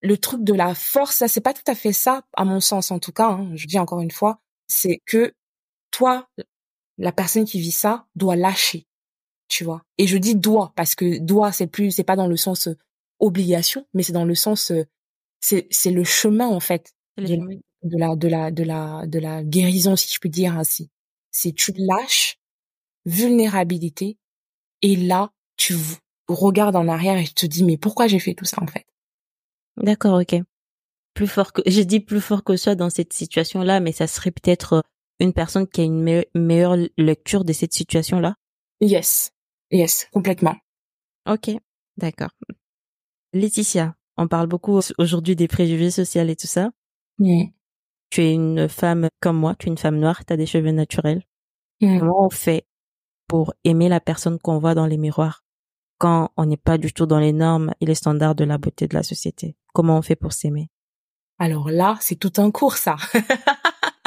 [0.00, 2.90] le truc de la force, ça c'est pas tout à fait ça, à mon sens
[2.90, 3.30] en tout cas.
[3.30, 5.34] Hein, je dis encore une fois, c'est que
[5.90, 6.28] toi,
[6.98, 8.85] la personne qui vit ça, doit lâcher
[9.48, 9.82] tu vois.
[9.98, 12.76] Et je dis doit parce que doit c'est plus c'est pas dans le sens euh,
[13.18, 14.84] obligation, mais c'est dans le sens euh,
[15.40, 16.92] c'est c'est le chemin en fait.
[17.18, 20.90] de la de la de la de la guérison si je puis dire ainsi.
[21.30, 22.38] C'est tu lâches
[23.04, 24.18] vulnérabilité
[24.82, 25.76] et là tu
[26.28, 28.86] regardes en arrière et tu te dis mais pourquoi j'ai fait tout ça en fait?
[29.76, 30.34] D'accord, OK.
[31.14, 34.32] Plus fort que j'ai dit plus fort que ça dans cette situation-là mais ça serait
[34.32, 34.80] peut-être euh,
[35.20, 38.34] une personne qui a une meilleure lecture de cette situation-là?
[38.80, 39.32] Yes.
[39.70, 40.56] Yes, complètement.
[41.28, 41.50] OK.
[41.96, 42.30] D'accord.
[43.32, 46.70] Laetitia, on parle beaucoup aujourd'hui des préjugés sociaux et tout ça.
[47.18, 50.70] Tu es une femme comme moi, tu es une femme noire, tu as des cheveux
[50.70, 51.22] naturels.
[51.80, 52.66] Comment on fait
[53.26, 55.44] pour aimer la personne qu'on voit dans les miroirs
[55.98, 58.86] quand on n'est pas du tout dans les normes et les standards de la beauté
[58.86, 59.56] de la société?
[59.74, 60.70] Comment on fait pour s'aimer?
[61.38, 62.96] Alors là, c'est tout un cours ça.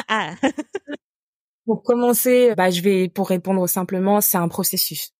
[0.08, 0.34] ah.
[1.64, 5.12] pour commencer, bah je vais pour répondre simplement, c'est un processus.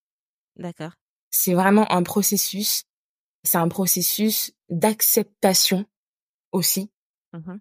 [0.57, 0.91] D'accord.
[1.29, 2.83] C'est vraiment un processus.
[3.43, 5.85] C'est un processus d'acceptation
[6.51, 6.91] aussi.
[7.33, 7.57] Mmh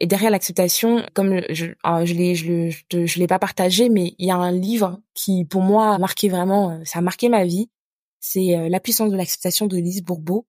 [0.00, 4.14] et derrière l'acceptation, comme je, ah, je l'ai, je, je, je l'ai pas partagé, mais
[4.18, 7.28] il y a un livre qui, pour moi, a marqué vraiment, euh, ça a marqué
[7.28, 7.70] ma vie.
[8.18, 10.46] C'est euh, La puissance de l'acceptation de Lise Bourbeau.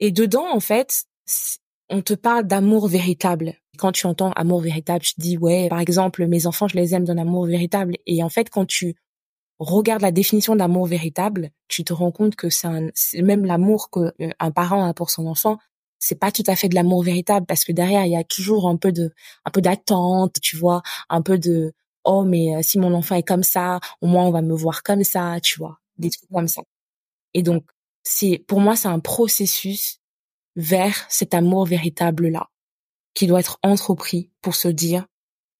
[0.00, 1.04] Et dedans, en fait,
[1.90, 3.54] on te parle d'amour véritable.
[3.76, 6.94] Quand tu entends amour véritable, je te dis ouais, par exemple, mes enfants, je les
[6.94, 7.96] aime d'un amour véritable.
[8.06, 8.96] Et en fait, quand tu
[9.58, 14.30] regardes la définition d'amour véritable, tu te rends compte que c'est même l'amour que euh,
[14.38, 15.58] un parent a pour son enfant,
[15.98, 18.68] c'est pas tout à fait de l'amour véritable parce que derrière il y a toujours
[18.68, 19.12] un peu de
[19.44, 21.72] un peu d'attente, tu vois, un peu de
[22.04, 24.82] oh mais euh, si mon enfant est comme ça, au moins on va me voir
[24.82, 26.62] comme ça, tu vois, des trucs comme ça.
[27.34, 27.64] Et donc
[28.04, 30.00] c'est pour moi c'est un processus
[30.56, 32.48] vers cet amour véritable là
[33.14, 35.06] qui doit être entrepris pour se dire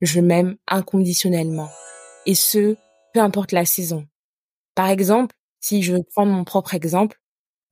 [0.00, 1.68] je m'aime inconditionnellement
[2.26, 2.76] et ce
[3.18, 4.06] peu importe la saison.
[4.76, 7.20] Par exemple, si je prends mon propre exemple,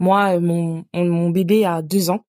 [0.01, 2.25] moi mon mon bébé a deux ans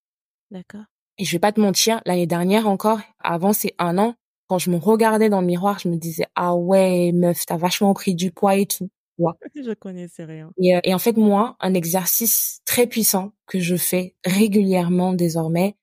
[0.51, 0.84] D'accord.
[1.17, 4.13] Et je vais pas te mentir, l'année dernière encore, avant ces un an,
[4.47, 7.95] quand je me regardais dans le miroir, je me disais ah ouais meuf, t'as vachement
[7.95, 8.89] pris du poids et tout.
[9.17, 9.34] Ouais.
[9.56, 10.51] je connaissais rien.
[10.62, 15.75] Et, euh, et, en fait moi, un exercice très puissant que je fais régulièrement désormais,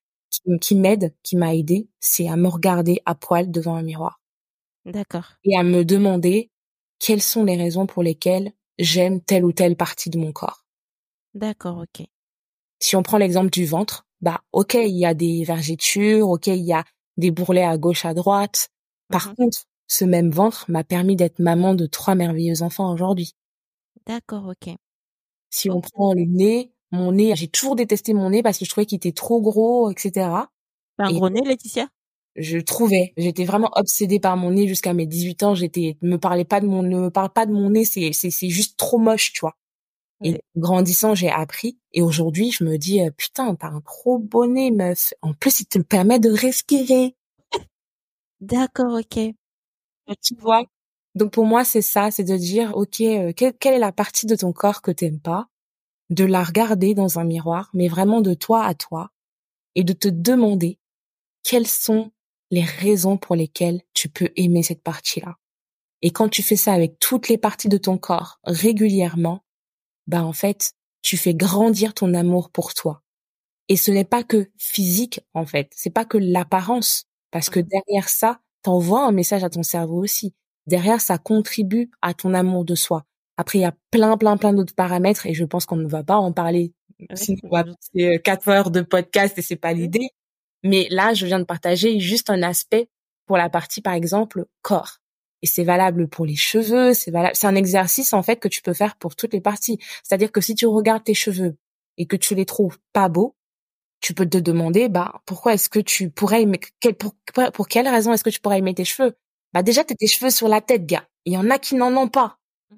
[0.61, 4.21] qui m'aide, qui m'a aidé, c'est à me regarder à poil devant un miroir.
[4.85, 5.33] D'accord.
[5.45, 6.51] Et à me demander
[6.99, 10.65] quelles sont les raisons pour lesquelles j'aime telle ou telle partie de mon corps.
[11.35, 12.07] D'accord, ok.
[12.81, 16.65] Si on prend l'exemple du ventre, bah ok, il y a des vergetures, ok, il
[16.65, 16.85] y a
[17.17, 18.69] des bourrelets à gauche, à droite.
[19.09, 23.35] Par contre, ce même ventre m'a permis d'être maman de trois merveilleux enfants aujourd'hui.
[24.07, 24.75] D'accord, ok.
[25.51, 28.71] Si on prend le nez, mon nez, j'ai toujours détesté mon nez parce que je
[28.71, 30.29] trouvais qu'il était trop gros, etc.
[30.97, 31.89] T'as un gros nez, Laetitia?
[32.37, 33.13] Je trouvais.
[33.17, 35.55] J'étais vraiment obsédée par mon nez jusqu'à mes 18 ans.
[35.55, 37.85] J'étais, me parlais pas de mon, ne me parle pas de mon nez.
[37.85, 39.57] C'est, c'est, c'est juste trop moche, tu vois.
[40.23, 41.79] Et grandissant, j'ai appris.
[41.93, 45.13] Et aujourd'hui, je me dis, euh, putain, t'as un trop bonnet, meuf.
[45.23, 47.15] En plus, il te permet de respirer.
[48.41, 49.35] D'accord, ok.
[50.23, 50.65] Tu vois
[51.15, 54.37] Donc pour moi, c'est ça, c'est de dire, ok, euh, quelle, est la partie de
[54.37, 55.49] ton corps que t'aimes pas
[56.11, 59.11] De la regarder dans un miroir, mais vraiment de toi à toi,
[59.75, 60.79] et de te demander
[61.43, 62.13] quelles sont
[62.55, 65.37] les raisons pour lesquelles tu peux aimer cette partie-là.
[66.03, 69.45] Et quand tu fais ça avec toutes les parties de ton corps régulièrement,
[70.07, 73.03] bah en fait, tu fais grandir ton amour pour toi.
[73.69, 77.69] Et ce n'est pas que physique en fait, c'est pas que l'apparence parce que mmh.
[77.69, 80.35] derrière ça, t'envoies un message à ton cerveau aussi.
[80.67, 83.05] Derrière ça contribue à ton amour de soi.
[83.37, 86.05] Après il y a plein plein plein d'autres paramètres et je pense qu'on ne va
[86.05, 86.73] pas en parler
[87.15, 90.11] sinon on va passer quatre heures de podcast et c'est pas l'idée.
[90.65, 92.89] Mais là, je viens de partager juste un aspect
[93.27, 94.99] pour la partie par exemple corps
[95.45, 98.63] et c'est valable pour les cheveux, c'est valable, c'est un exercice en fait que tu
[98.63, 99.79] peux faire pour toutes les parties.
[100.03, 101.59] C'est-à-dire que si tu regardes tes cheveux
[101.99, 103.37] et que tu les trouves pas beaux,
[104.01, 106.61] tu peux te demander bah pourquoi est-ce que tu pourrais aimer
[106.99, 107.15] pour,
[107.53, 109.17] pour quelle raison est-ce que tu pourrais aimer tes cheveux?
[109.53, 111.07] Bah déjà t'as tes cheveux sur la tête, gars.
[111.27, 112.39] Il y en a qui n'en ont pas.
[112.71, 112.77] Mmh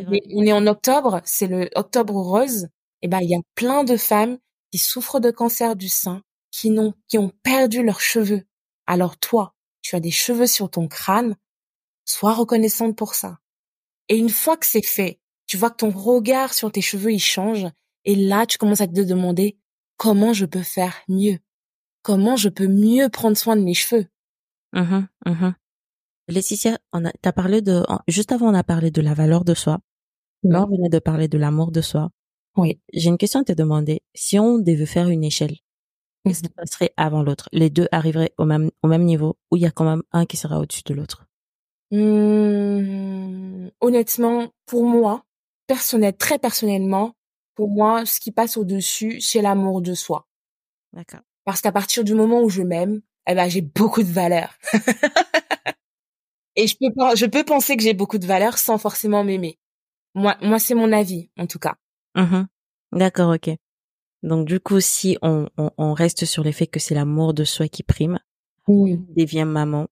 [0.00, 2.68] mmh on est en octobre, c'est le octobre rose.
[3.02, 4.38] Et ben il y a plein de femmes
[4.70, 6.22] qui souffrent de cancer du sein,
[6.54, 8.44] qui n'ont qui ont perdu leurs cheveux.
[8.86, 11.36] Alors toi, tu as des cheveux sur ton crâne,
[12.06, 13.38] Sois reconnaissante pour ça.
[14.10, 17.18] Et une fois que c'est fait, tu vois que ton regard sur tes cheveux, il
[17.18, 17.66] change.
[18.04, 19.58] Et là, tu commences à te demander
[19.96, 21.38] comment je peux faire mieux.
[22.02, 24.06] Comment je peux mieux prendre soin de mes cheveux.
[24.74, 25.50] Mmh, mmh.
[26.28, 29.54] Laetitia, on a, t'as parlé de, juste avant, on a parlé de la valeur de
[29.54, 29.80] soi.
[30.42, 32.10] Là, on venait de parler de l'amour de soi.
[32.56, 32.82] Oui.
[32.92, 34.02] J'ai une question à te demander.
[34.14, 35.56] Si on devait faire une échelle,
[36.24, 36.48] qui mmh.
[36.56, 37.48] passerait avant l'autre?
[37.52, 40.26] Les deux arriveraient au même, au même niveau ou il y a quand même un
[40.26, 41.26] qui sera au-dessus de l'autre?
[41.90, 45.24] Mmh, honnêtement, pour moi,
[45.66, 47.14] personnel, très personnellement,
[47.54, 50.26] pour moi, ce qui passe au-dessus, c'est l'amour de soi.
[50.92, 51.20] D'accord.
[51.44, 54.56] Parce qu'à partir du moment où je m'aime, eh ben j'ai beaucoup de valeur.
[56.56, 59.58] Et je peux je peux penser que j'ai beaucoup de valeur sans forcément m'aimer.
[60.14, 61.74] Moi moi c'est mon avis en tout cas.
[62.14, 62.44] Mmh
[62.92, 63.50] D'accord, OK.
[64.24, 67.82] Donc du coup si on, on, reste sur l'effet que c'est l'amour de soi qui
[67.82, 68.18] prime,
[68.66, 68.98] oui.
[69.16, 69.86] devient maman,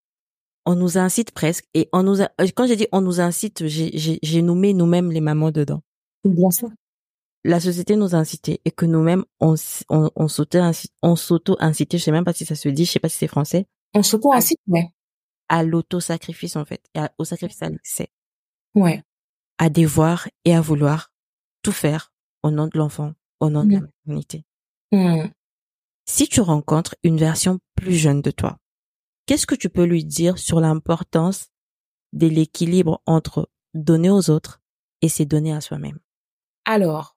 [0.67, 4.43] on nous incite presque et on nous a, quand j'ai dit on nous incite, j'ai
[4.43, 5.83] nommé nous-mêmes les mamans dedans.
[6.25, 6.71] Bien sûr.
[7.45, 8.23] La société nous a
[8.65, 9.55] et que nous-mêmes on
[9.91, 10.59] on, on s'auto
[11.03, 13.19] on s'auto incité, je sais même pas si ça se dit, je sais pas si
[13.19, 13.67] c'est français.
[13.95, 14.89] On s'auto incite, ouais
[15.53, 18.09] à l'auto-sacrifice en fait, et au sacrifice à l'excès.
[18.75, 19.03] Ouais.
[19.59, 21.13] À devoir et à vouloir
[21.63, 22.11] tout faire
[22.43, 23.13] au nom de l'enfant,
[23.43, 24.45] au nom de la maternité.
[24.93, 25.29] Mmh.
[26.07, 28.59] Si tu rencontres une version plus jeune de toi,
[29.27, 31.49] qu'est-ce que tu peux lui dire sur l'importance
[32.13, 34.61] de l'équilibre entre donner aux autres
[35.01, 35.99] et se donner à soi-même?
[36.65, 37.17] Alors,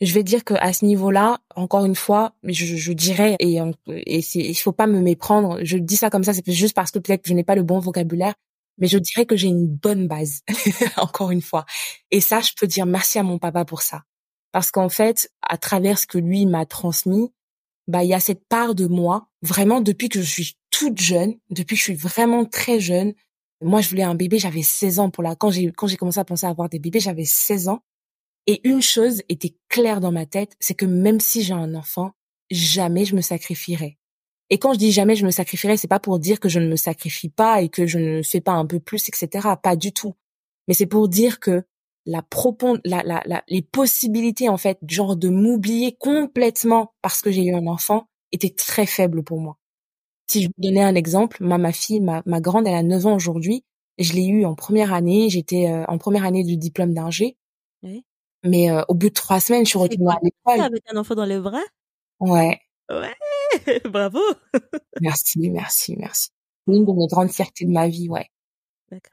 [0.00, 4.20] je vais dire que à ce niveau-là, encore une fois, je, je dirais et et
[4.34, 5.58] il faut pas me méprendre.
[5.62, 7.62] Je dis ça comme ça, c'est juste parce que peut-être que je n'ai pas le
[7.62, 8.34] bon vocabulaire,
[8.78, 10.42] mais je dirais que j'ai une bonne base.
[10.96, 11.64] encore une fois,
[12.10, 14.02] et ça, je peux dire merci à mon papa pour ça,
[14.56, 17.30] parce qu'en fait, à travers ce que lui m'a transmis,
[17.88, 21.34] bah il y a cette part de moi vraiment depuis que je suis toute jeune,
[21.50, 23.12] depuis que je suis vraiment très jeune.
[23.60, 26.20] Moi, je voulais un bébé, j'avais 16 ans pour la quand j'ai quand j'ai commencé
[26.20, 27.82] à penser à avoir des bébés, j'avais 16 ans
[28.46, 32.12] et une chose était claire dans ma tête, c'est que même si j'ai un enfant,
[32.50, 33.98] jamais je me sacrifierai.
[34.48, 36.68] Et quand je dis jamais je me sacrifierai, c'est pas pour dire que je ne
[36.68, 39.48] me sacrifie pas et que je ne fais pas un peu plus, etc.
[39.62, 40.14] Pas du tout.
[40.66, 41.62] Mais c'est pour dire que
[42.06, 42.22] la,
[42.84, 47.54] la, la, la, les possibilités, en fait, genre de m'oublier complètement parce que j'ai eu
[47.54, 49.58] un enfant, étaient très faibles pour moi.
[50.28, 53.06] Si je vous donnais un exemple, ma, ma fille, ma, ma grande, elle a 9
[53.06, 53.64] ans aujourd'hui.
[53.98, 55.30] Je l'ai eu en première année.
[55.30, 57.36] J'étais euh, en première année du diplôme d'ingé.
[57.82, 58.04] Oui.
[58.42, 60.64] Mais euh, au bout de trois semaines, je suis retournée à l'école.
[60.64, 61.62] Avec un enfant dans les bras?
[62.20, 62.60] Ouais.
[62.88, 63.14] Ouais,
[63.84, 64.20] bravo.
[65.00, 66.28] merci, merci, merci.
[66.68, 68.28] Une de mes grandes fiertés de ma vie, ouais.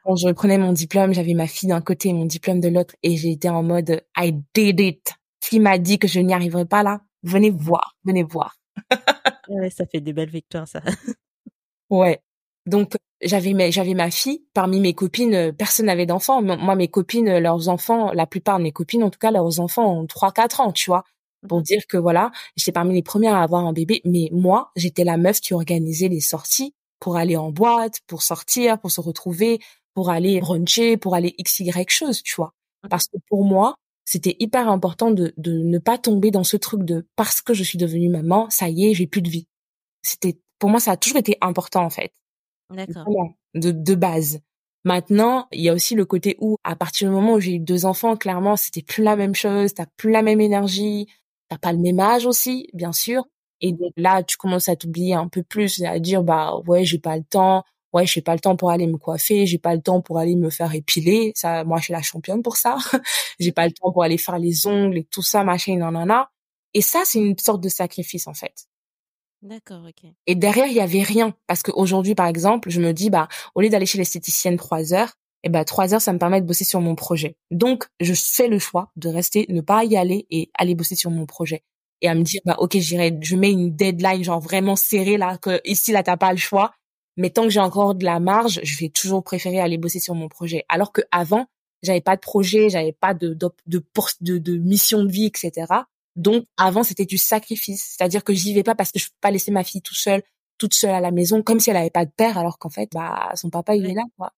[0.03, 2.95] Quand je prenais mon diplôme, j'avais ma fille d'un côté et mon diplôme de l'autre,
[3.03, 5.13] et j'étais en mode I did it.
[5.39, 8.55] Qui m'a dit que je n'y arriverais pas là Venez voir, venez voir.
[9.49, 10.81] ouais, ça fait des belles victoires, ça.
[11.89, 12.21] ouais.
[12.65, 17.69] Donc j'avais j'avais ma fille parmi mes copines personne n'avait d'enfants moi mes copines leurs
[17.69, 20.71] enfants la plupart de mes copines en tout cas leurs enfants ont trois quatre ans
[20.71, 21.03] tu vois
[21.47, 21.63] pour mmh.
[21.63, 25.17] dire que voilà j'étais parmi les premières à avoir un bébé mais moi j'étais la
[25.17, 26.73] meuf qui organisait les sorties
[27.03, 29.59] pour aller en boîte pour sortir pour se retrouver
[29.93, 32.53] pour aller bruncher pour aller xy chose tu vois
[32.89, 36.83] parce que pour moi c'était hyper important de de ne pas tomber dans ce truc
[36.83, 39.47] de parce que je suis devenue maman ça y est j'ai plus de vie
[40.01, 42.13] c'était pour moi ça a toujours été important en fait
[42.69, 43.05] D'accord.
[43.53, 44.39] De, de base.
[44.83, 47.59] Maintenant, il y a aussi le côté où, à partir du moment où j'ai eu
[47.59, 51.07] deux enfants, clairement, c'était plus la même chose, t'as plus la même énergie,
[51.49, 53.25] t'as pas le même âge aussi, bien sûr.
[53.63, 57.15] Et là, tu commences à t'oublier un peu plus, à dire, bah, ouais, j'ai pas
[57.15, 60.01] le temps, ouais, j'ai pas le temps pour aller me coiffer, j'ai pas le temps
[60.01, 61.31] pour aller me faire épiler.
[61.33, 62.77] Ça, moi, je suis la championne pour ça.
[63.39, 66.29] j'ai pas le temps pour aller faire les ongles et tout ça, machin, nanana.
[66.73, 68.67] Et ça, c'est une sorte de sacrifice, en fait.
[69.41, 70.11] D'accord, ok.
[70.27, 71.33] Et derrière, il y avait rien.
[71.47, 75.13] Parce qu'aujourd'hui, par exemple, je me dis, bah, au lieu d'aller chez l'esthéticienne trois heures,
[75.43, 77.37] eh ben, trois heures, ça me permet de bosser sur mon projet.
[77.51, 81.11] Donc, je fais le choix de rester, ne pas y aller et aller bosser sur
[81.11, 81.63] mon projet.
[82.01, 85.37] Et à me dire, bah, ok, j'irai, je mets une deadline, genre vraiment serrée, là,
[85.37, 86.73] que ici, là, t'as pas le choix.
[87.15, 90.15] Mais tant que j'ai encore de la marge, je vais toujours préférer aller bosser sur
[90.15, 90.65] mon projet.
[90.67, 91.45] Alors que avant,
[91.83, 93.83] j'avais pas de projet, j'avais pas de, de, de,
[94.21, 95.65] de, de mission de vie, etc.
[96.15, 99.31] Donc avant c'était du sacrifice, c'est-à-dire que j'y vais pas parce que je peux pas
[99.31, 100.21] laisser ma fille tout seule,
[100.57, 102.89] toute seule à la maison, comme si elle avait pas de père, alors qu'en fait
[102.93, 104.31] bah son papa il est là quoi.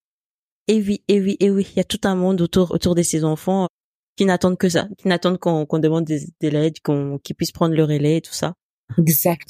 [0.68, 3.02] Et oui, et oui, et oui, il y a tout un monde autour autour de
[3.02, 3.68] ces enfants
[4.16, 7.52] qui n'attendent que ça, qui n'attendent qu'on qu'on demande des, des l'aide, qu'on qu'ils puissent
[7.52, 8.54] prendre le relais et tout ça.
[8.98, 9.48] Exact.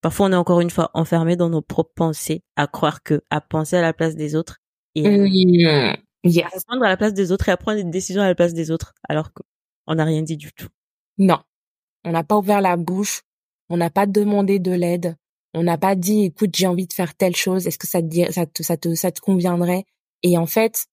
[0.00, 3.40] Parfois on est encore une fois enfermé dans nos propres pensées, à croire que à
[3.40, 4.58] penser à la place des autres
[4.94, 5.66] et mmh.
[5.66, 8.54] à prendre à la place des autres et à prendre des décisions à la place
[8.54, 10.68] des autres, alors qu'on n'a rien dit du tout.
[11.18, 11.38] Non.
[12.04, 13.22] On n'a pas ouvert la bouche.
[13.70, 15.16] On n'a pas demandé de l'aide.
[15.54, 17.66] On n'a pas dit, écoute, j'ai envie de faire telle chose.
[17.66, 19.84] Est-ce que ça te, ça te, ça te, ça te conviendrait?
[20.22, 20.86] Et en fait,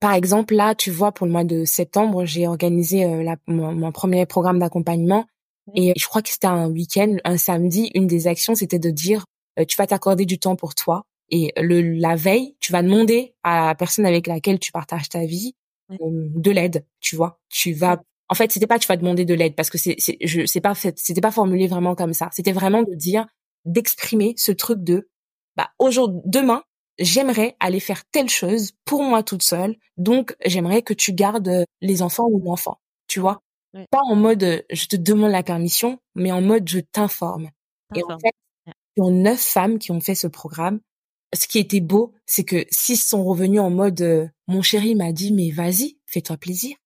[0.00, 3.92] par exemple, là, tu vois, pour le mois de septembre, j'ai organisé euh, la, mon,
[3.92, 5.26] premier programme d'accompagnement.
[5.74, 7.90] Et je crois que c'était un week-end, un samedi.
[7.94, 9.24] Une des actions, c'était de dire,
[9.58, 11.04] euh, tu vas t'accorder du temps pour toi.
[11.28, 15.24] Et le, la veille, tu vas demander à la personne avec laquelle tu partages ta
[15.26, 15.54] vie
[15.92, 17.38] euh, de l'aide, tu vois.
[17.48, 20.16] Tu vas en fait, c'était pas tu vas demander de l'aide parce que c'est c'est
[20.20, 22.28] je c'est pas c'était pas formulé vraiment comme ça.
[22.32, 23.26] C'était vraiment de dire
[23.64, 25.08] d'exprimer ce truc de
[25.56, 26.62] bah aujourd'hui demain,
[27.00, 29.76] j'aimerais aller faire telle chose pour moi toute seule.
[29.96, 33.42] Donc j'aimerais que tu gardes les enfants ou l'enfant, tu vois?
[33.90, 37.50] Pas en mode je te demande la permission, mais en mode je t'informe.
[37.94, 38.34] Et en fait,
[38.96, 40.80] neuf femmes qui ont fait ce programme.
[41.32, 45.12] Ce qui était beau, c'est que six sont revenus en mode euh, mon chéri m'a
[45.12, 46.76] dit mais vas-y, fais-toi plaisir.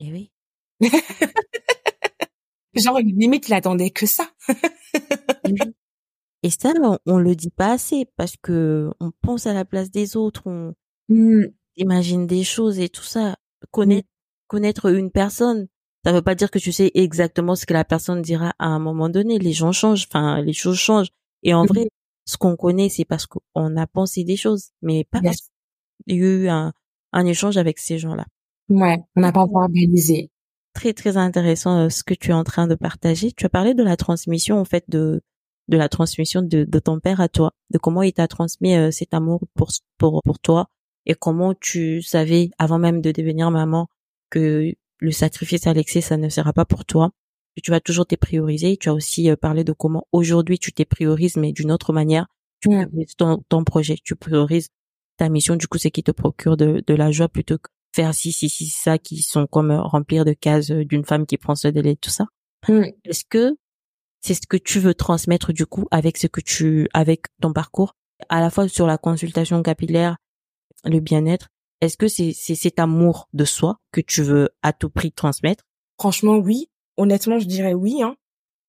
[0.00, 0.32] Et oui.
[2.74, 4.28] Genre limite il attendait que ça.
[6.46, 6.72] Et ça,
[7.06, 10.74] on, le dit pas assez parce que on pense à la place des autres, on
[11.08, 11.46] mmh.
[11.76, 13.34] imagine des choses et tout ça.
[13.72, 14.06] Connaître,
[14.46, 15.66] connaître une personne,
[16.04, 18.78] ça veut pas dire que tu sais exactement ce que la personne dira à un
[18.78, 19.40] moment donné.
[19.40, 21.10] Les gens changent, enfin, les choses changent.
[21.42, 21.88] Et en vrai,
[22.26, 25.50] ce qu'on connaît, c'est parce qu'on a pensé des choses, mais pas parce
[26.06, 26.72] qu'il y a eu un,
[27.12, 28.26] un échange avec ces gens-là.
[28.68, 30.30] Ouais, on n'a pas verbalisé.
[30.74, 33.32] Très, très intéressant euh, ce que tu es en train de partager.
[33.32, 35.22] Tu as parlé de la transmission, en fait, de,
[35.68, 38.90] de la transmission de, de ton père à toi, de comment il t'a transmis euh,
[38.90, 40.68] cet amour pour, pour, pour toi
[41.06, 43.88] et comment tu savais, avant même de devenir maman,
[44.30, 47.10] que le sacrifice à l'excès, ça ne sera pas pour toi.
[47.62, 48.76] Tu vas toujours te prioriser.
[48.76, 52.26] Tu as aussi euh, parlé de comment aujourd'hui tu t'es priorises, mais d'une autre manière.
[52.60, 54.68] Tu priorises ton, ton projet, tu priorises
[55.16, 55.56] ta mission.
[55.56, 58.48] Du coup, c'est qui te procure de, de la joie plutôt que faire ci, ci,
[58.50, 61.68] ci, ça, qui sont comme euh, remplir de cases euh, d'une femme qui prend ce
[61.68, 62.26] délai, tout ça.
[63.04, 63.56] Est-ce que
[64.26, 67.94] c'est ce que tu veux transmettre du coup avec ce que tu, avec ton parcours,
[68.28, 70.16] à la fois sur la consultation capillaire,
[70.84, 71.48] le bien-être,
[71.80, 75.64] est-ce que c'est cet amour de soi que tu veux à tout prix transmettre?
[75.98, 76.70] Franchement, oui.
[76.96, 78.02] Honnêtement, je dirais oui.
[78.02, 78.16] Hein.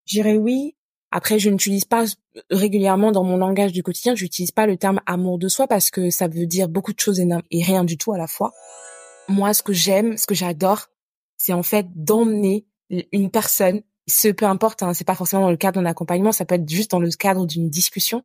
[0.05, 0.75] Je dirais oui.
[1.09, 2.03] Après, je n'utilise pas
[2.51, 6.09] régulièrement dans mon langage du quotidien, j'utilise pas le terme amour de soi parce que
[6.09, 8.51] ça veut dire beaucoup de choses et rien du tout à la fois.
[9.29, 10.87] Moi, ce que j'aime, ce que j'adore,
[11.37, 15.57] c'est en fait d'emmener une personne, ce peu importe, hein, c'est pas forcément dans le
[15.57, 18.23] cadre d'un accompagnement, ça peut être juste dans le cadre d'une discussion,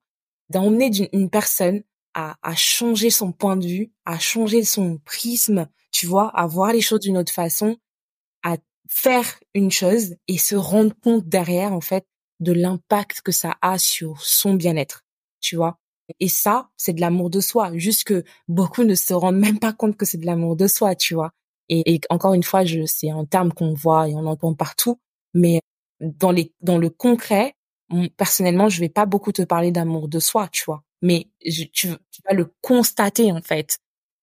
[0.50, 1.82] d'emmener une personne
[2.14, 6.72] à, à changer son point de vue, à changer son prisme, tu vois, à voir
[6.72, 7.76] les choses d'une autre façon,
[8.44, 8.56] à
[8.88, 12.06] faire une chose et se rendre compte derrière, en fait,
[12.40, 15.04] de l'impact que ça a sur son bien-être,
[15.40, 15.78] tu vois.
[16.20, 17.70] Et ça, c'est de l'amour de soi.
[17.76, 20.94] Juste que beaucoup ne se rendent même pas compte que c'est de l'amour de soi,
[20.94, 21.30] tu vois.
[21.68, 24.98] Et, et encore une fois, je, c'est un terme qu'on voit et on entend partout,
[25.34, 25.60] mais
[26.02, 27.54] dans les, dans le concret,
[28.16, 31.88] personnellement, je vais pas beaucoup te parler d'amour de soi, tu vois mais tu, tu,
[32.24, 33.78] vas le constater en fait.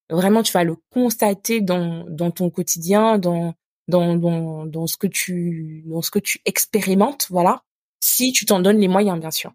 [0.09, 3.53] Vraiment, tu vas le constater dans dans ton quotidien, dans
[3.87, 7.63] dans dans dans ce que tu dans ce que tu expérimentes, voilà.
[8.01, 9.51] Si tu t'en donnes les moyens, bien sûr.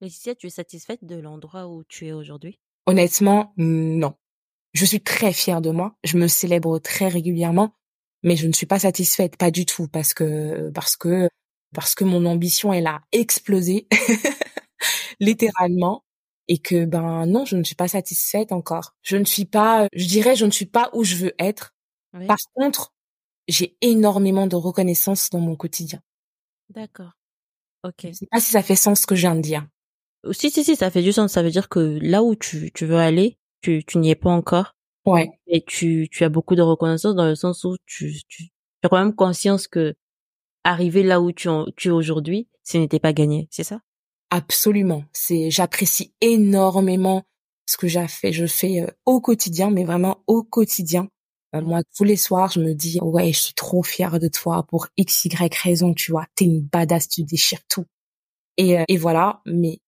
[0.00, 2.58] Laetitia, tu es satisfaite de l'endroit où tu es aujourd'hui?
[2.86, 4.14] Honnêtement, non.
[4.74, 5.96] Je suis très fière de moi.
[6.04, 7.74] Je me célèbre très régulièrement,
[8.22, 11.28] mais je ne suis pas satisfaite, pas du tout, parce que parce que
[11.74, 13.86] parce que mon ambition elle a explosé
[15.20, 16.04] littéralement
[16.48, 18.94] et que ben non, je ne suis pas satisfaite encore.
[19.02, 21.74] Je ne suis pas, je dirais, je ne suis pas où je veux être.
[22.26, 22.94] Par contre,
[23.48, 26.00] j'ai énormément de reconnaissance dans mon quotidien.
[26.70, 27.12] D'accord.
[27.84, 28.06] Ok.
[28.06, 29.66] Je sais pas si ça fait sens ce que je viens de dire.
[30.26, 31.32] Euh, si si si, ça fait du sens.
[31.32, 34.30] Ça veut dire que là où tu tu veux aller, tu tu n'y es pas
[34.30, 34.74] encore.
[35.06, 35.30] Ouais.
[35.46, 38.50] Et tu tu as beaucoup de reconnaissance dans le sens où tu tu, tu
[38.82, 39.94] as quand même conscience que
[40.68, 43.80] arriver là où tu tu es aujourd'hui, ce n'était pas gagné, c'est ça?
[44.30, 45.04] Absolument.
[45.12, 47.24] C'est, j'apprécie énormément
[47.66, 51.08] ce que j'ai fait, je fais euh, au quotidien, mais vraiment au quotidien.
[51.54, 54.64] Euh, moi, tous les soirs, je me dis, ouais, je suis trop fière de toi
[54.68, 56.26] pour x, y raison, tu vois.
[56.34, 57.86] T'es une badass, tu déchires tout.
[58.58, 59.40] Et, euh, et voilà.
[59.46, 59.80] Mais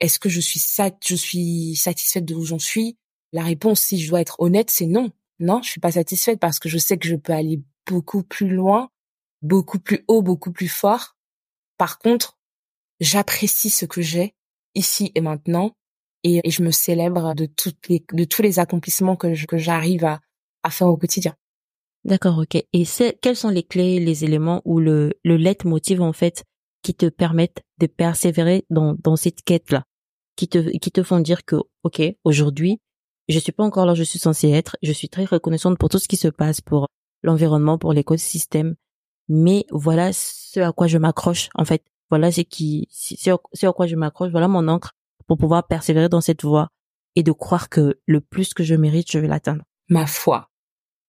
[0.00, 2.96] est-ce que je suis sat je suis satisfaite de où j'en suis?
[3.32, 5.10] La réponse, si je dois être honnête, c'est non.
[5.38, 8.48] Non, je suis pas satisfaite parce que je sais que je peux aller beaucoup plus
[8.48, 8.88] loin,
[9.42, 11.16] beaucoup plus haut, beaucoup plus fort.
[11.78, 12.38] Par contre,
[13.00, 14.34] j'apprécie ce que j'ai
[14.74, 15.72] ici et maintenant
[16.22, 20.20] et, je me célèbre de toutes les de tous les accomplissements que que j'arrive à
[20.62, 21.34] à faire au quotidien.
[22.04, 22.56] D'accord, ok.
[22.72, 22.84] Et
[23.20, 26.44] quelles sont les clés, les éléments ou le le leitmotiv en fait
[26.82, 29.84] qui te permettent de persévérer dans dans cette quête là,
[30.36, 32.80] qui te qui te font dire que ok aujourd'hui
[33.28, 34.76] je suis pas encore là où je suis censée être.
[34.82, 36.88] Je suis très reconnaissante pour tout ce qui se passe, pour
[37.22, 38.76] l'environnement, pour l'écosystème.
[39.28, 41.82] Mais voilà ce à quoi je m'accroche en fait.
[42.10, 44.30] Voilà c'est qui c'est à quoi je m'accroche.
[44.30, 44.92] Voilà mon encre
[45.26, 46.68] pour pouvoir persévérer dans cette voie
[47.16, 49.64] et de croire que le plus que je mérite je vais l'atteindre.
[49.88, 50.50] Ma foi.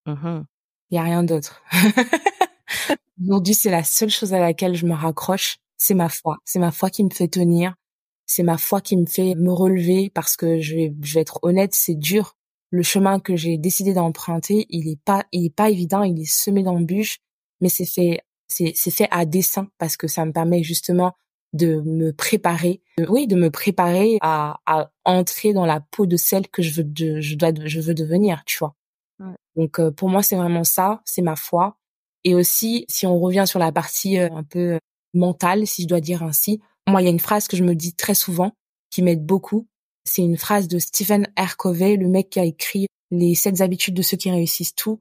[0.05, 0.41] Mmh
[0.89, 1.61] il y a rien d'autre.
[3.21, 5.57] Aujourd'hui c'est la seule chose à laquelle je me raccroche.
[5.75, 6.37] C'est ma foi.
[6.45, 7.75] C'est ma foi qui me fait tenir.
[8.25, 11.39] C'est ma foi qui me fait me relever parce que je vais je vais être
[11.41, 12.35] honnête c'est dur.
[12.69, 16.03] Le chemin que j'ai décidé d'emprunter il est pas il est pas évident.
[16.03, 17.19] Il est semé d'embûches
[17.61, 21.13] mais c'est fait c'est fait à dessein parce que ça me permet justement
[21.53, 26.47] de me préparer, oui, de me préparer à, à entrer dans la peau de celle
[26.47, 28.75] que je veux, de, je dois, je veux devenir, tu vois.
[29.55, 31.77] Donc euh, pour moi c'est vraiment ça, c'est ma foi.
[32.23, 34.79] Et aussi si on revient sur la partie euh, un peu
[35.13, 37.75] mentale, si je dois dire ainsi, Moi, il y a une phrase que je me
[37.75, 38.53] dis très souvent,
[38.89, 39.67] qui m'aide beaucoup.
[40.05, 41.57] C'est une phrase de Stephen R.
[41.57, 44.99] Covey, le mec qui a écrit Les sept habitudes de ceux qui réussissent tout.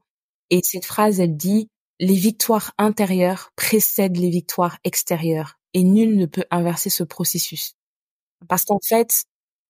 [0.49, 1.69] Et cette phrase, elle dit,
[1.99, 7.73] les victoires intérieures précèdent les victoires extérieures et nul ne peut inverser ce processus.
[8.47, 9.25] Parce qu'en fait,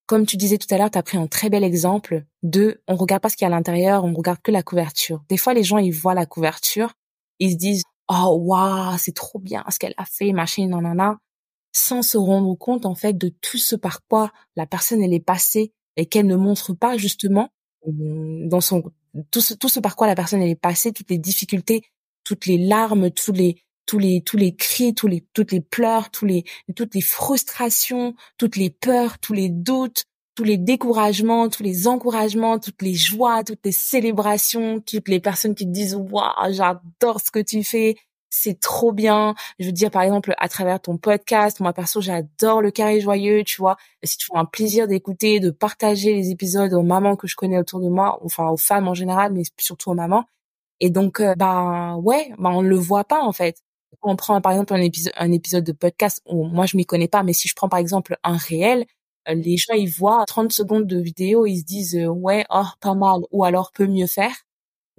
[0.06, 2.96] comme tu disais tout à l'heure, tu as pris un très bel exemple de on
[2.96, 5.22] regarde pas ce qu'il y a à l'intérieur, on regarde que la couverture.
[5.28, 6.94] Des fois, les gens, ils voient la couverture,
[7.38, 11.18] ils se disent oh waouh, c'est trop bien ce qu'elle a fait, machin, nanana,
[11.72, 15.20] sans se rendre compte en fait de tout ce par quoi la personne elle est
[15.20, 17.50] passée et qu'elle ne montre pas justement
[17.86, 18.82] dans son
[19.30, 21.82] tout ce, tout ce par quoi la personne elle est passée, toutes les difficultés,
[22.28, 26.10] toutes les larmes, tous les tous les tous les cris, tous les toutes les pleurs,
[26.10, 26.44] tous les
[26.76, 30.04] toutes les frustrations, toutes les peurs, tous les doutes,
[30.34, 35.54] tous les découragements, tous les encouragements, toutes les joies, toutes les célébrations, toutes les personnes
[35.54, 37.96] qui te disent waouh, j'adore ce que tu fais,
[38.28, 39.34] c'est trop bien.
[39.58, 43.42] Je veux dire par exemple à travers ton podcast, moi perso, j'adore le carré joyeux,
[43.42, 43.78] tu vois.
[44.02, 47.80] Tu fais un plaisir d'écouter, de partager les épisodes aux mamans que je connais autour
[47.80, 50.26] de moi, enfin aux femmes en général, mais surtout aux mamans.
[50.80, 53.62] Et donc euh, bah ouais, bah on le voit pas en fait
[54.02, 57.08] on prend par exemple un épisode, un épisode de podcast où moi je m'y connais
[57.08, 58.86] pas, mais si je prends par exemple un réel,
[59.28, 62.64] euh, les gens ils voient 30 secondes de vidéo, ils se disent euh, ouais, oh
[62.80, 64.34] pas mal, ou alors peut mieux faire.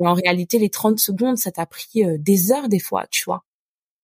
[0.01, 3.23] Et en réalité, les 30 secondes, ça t'a pris euh, des heures des fois, tu
[3.25, 3.43] vois.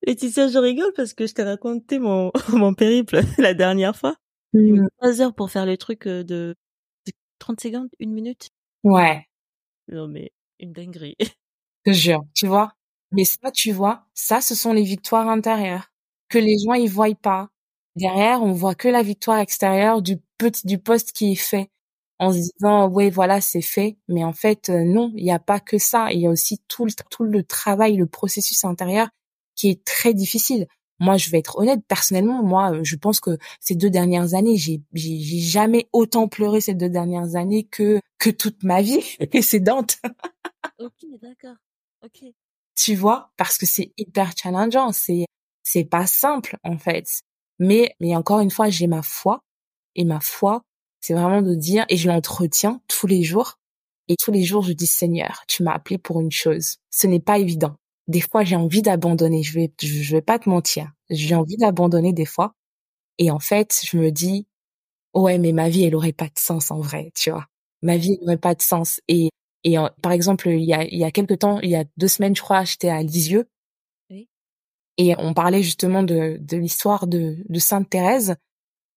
[0.06, 4.16] Laetitia, je rigole parce que je t'ai raconté mon, mon périple la dernière fois.
[4.54, 4.88] Mmh.
[4.98, 8.50] Trois heures pour faire le truc de, de 30 secondes, une minute.
[8.84, 9.26] Ouais.
[9.90, 11.18] Non mais une dinguerie.
[11.86, 12.74] Je jure, tu vois.
[13.12, 15.92] Mais ça, tu vois, ça, ce sont les victoires intérieures.
[16.30, 17.50] Que les gens ils voient pas.
[17.96, 21.70] Derrière, on voit que la victoire extérieure du petit du poste qui est fait.
[22.20, 25.40] En se disant ouais voilà c'est fait mais en fait euh, non il n'y a
[25.40, 26.12] pas que ça.
[26.14, 29.10] Il y a aussi tout le tout le travail le processus intérieur
[29.56, 30.66] qui est très difficile.
[31.00, 34.56] Moi je vais être honnête personnellement moi euh, je pense que ces deux dernières années
[34.58, 39.02] j'ai j'ai jamais autant pleuré ces deux dernières années que que toute ma vie.
[39.30, 39.98] Précédente
[40.80, 41.56] ok d'accord
[42.76, 45.26] tu vois, parce que c'est hyper challengeant, c'est
[45.64, 47.06] c'est pas simple en fait.
[47.60, 49.42] Mais mais encore une fois, j'ai ma foi
[49.96, 50.62] et ma foi,
[51.02, 53.58] c'est vraiment de dire et je l'entretiens tous les jours
[54.08, 56.78] et tous les jours je dis Seigneur, tu m'as appelé pour une chose.
[56.92, 57.76] Ce n'est pas évident.
[58.08, 60.92] Des fois, j'ai envie d'abandonner, je vais je vais pas te mentir.
[61.10, 62.54] J'ai envie d'abandonner des fois
[63.20, 64.48] et en fait, je me dis
[65.16, 67.48] ouais, mais ma vie elle aurait pas de sens en vrai, tu vois.
[67.84, 69.30] Ma vie n'aurait pas de sens et
[69.66, 72.08] et par exemple, il y a, il y a quelques temps, il y a deux
[72.08, 73.50] semaines, je crois, j'étais à Lisieux.
[74.98, 78.36] Et on parlait justement de, de l'histoire de, de Sainte Thérèse.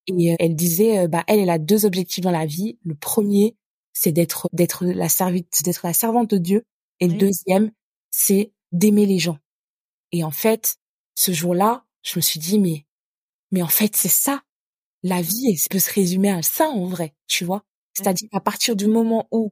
[0.06, 2.78] Et elle disait, euh, bah, elle, elle a deux objectifs dans la vie.
[2.84, 3.56] Le premier,
[3.94, 6.64] c'est d'être, d'être la servite, d'être la servante de Dieu.
[7.00, 7.72] Et le deuxième,
[8.10, 9.38] c'est d'aimer les gens.
[10.12, 10.76] Et en fait,
[11.14, 12.86] ce jour-là, je me suis dit, mais,
[13.50, 14.42] mais en fait, c'est ça.
[15.02, 17.64] La vie, elle peut se résumer à ça, en vrai, tu vois.
[17.94, 19.50] C'est-à-dire à partir du moment où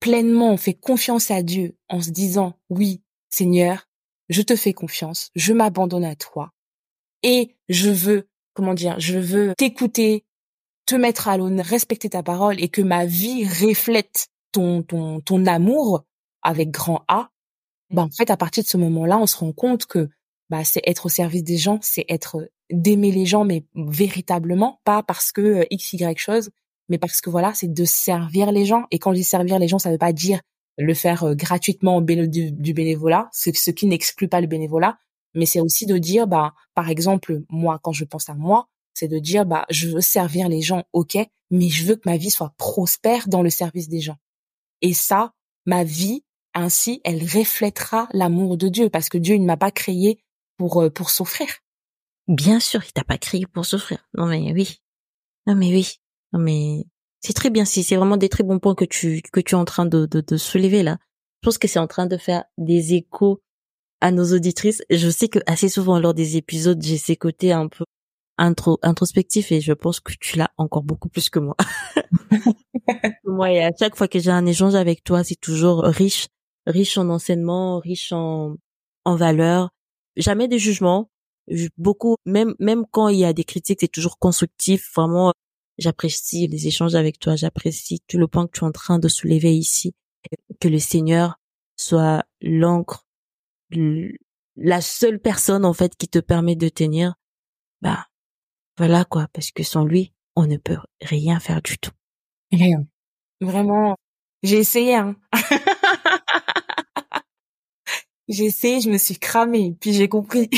[0.00, 3.86] pleinement on fait confiance à Dieu en se disant oui, Seigneur,
[4.28, 6.52] je te fais confiance, je m'abandonne à toi
[7.22, 10.24] et je veux, comment dire, je veux t'écouter,
[10.86, 15.46] te mettre à l'honneur, respecter ta parole et que ma vie reflète ton ton ton
[15.46, 16.04] amour
[16.42, 17.30] avec grand A.
[17.90, 20.08] Ben en fait à partir de ce moment-là, on se rend compte que
[20.48, 25.02] bah c'est être au service des gens, c'est être d'aimer les gens mais véritablement, pas
[25.02, 26.50] parce que euh, x y chose,
[26.90, 28.84] mais parce que voilà, c'est de servir les gens.
[28.90, 30.40] Et quand je dis servir les gens, ça ne veut pas dire
[30.76, 34.98] le faire euh, gratuitement du, bénévolat, ce, qui n'exclut pas le bénévolat,
[35.34, 39.08] mais c'est aussi de dire, bah, par exemple, moi, quand je pense à moi, c'est
[39.08, 41.16] de dire, bah, je veux servir les gens, ok,
[41.50, 44.16] mais je veux que ma vie soit prospère dans le service des gens.
[44.82, 45.32] Et ça,
[45.66, 46.24] ma vie,
[46.54, 50.20] ainsi, elle reflètera l'amour de Dieu, parce que Dieu, ne m'a pas créé
[50.56, 51.48] pour euh, pour souffrir.
[52.26, 54.08] Bien sûr, il t'a pas créé pour souffrir.
[54.14, 54.80] Non mais oui.
[55.46, 55.99] Non mais oui.
[56.32, 56.84] Non mais
[57.20, 57.64] c'est très bien.
[57.64, 60.06] Si c'est vraiment des très bons points que tu que tu es en train de,
[60.06, 60.98] de, de soulever là.
[61.42, 63.40] Je pense que c'est en train de faire des échos
[64.00, 64.82] à nos auditrices.
[64.90, 67.84] Je sais que assez souvent lors des épisodes, j'ai ces côtés un peu
[68.38, 71.56] intro, introspectifs et je pense que tu l'as encore beaucoup plus que moi.
[73.24, 76.28] moi, et à chaque fois que j'ai un échange avec toi, c'est toujours riche,
[76.66, 78.56] riche en enseignement, riche en,
[79.04, 79.70] en valeurs.
[80.16, 81.10] Jamais de jugement.
[81.78, 84.90] Beaucoup, même, même quand il y a des critiques, c'est toujours constructif.
[84.94, 85.32] Vraiment,
[85.80, 87.36] J'apprécie les échanges avec toi.
[87.36, 89.94] J'apprécie tout le point que tu es en train de soulever ici.
[90.60, 91.40] Que le Seigneur
[91.76, 93.06] soit l'encre,
[94.56, 97.14] la seule personne, en fait, qui te permet de tenir.
[97.80, 98.06] Bah,
[98.76, 99.28] voilà, quoi.
[99.32, 101.92] Parce que sans lui, on ne peut rien faire du tout.
[102.52, 102.86] Rien.
[103.40, 103.96] Vraiment.
[104.42, 105.16] J'ai essayé, hein.
[108.28, 110.50] j'ai essayé, je me suis cramée, puis j'ai compris.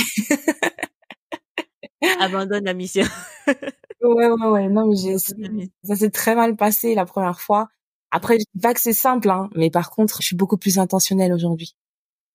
[2.19, 3.07] Abandonne la mission.
[4.03, 4.69] ouais, ouais, ouais.
[4.69, 7.69] Non, mais j'ai, ça s'est très mal passé la première fois.
[8.11, 10.79] Après, je dis pas que c'est simple, hein, mais par contre, je suis beaucoup plus
[10.79, 11.75] intentionnelle aujourd'hui.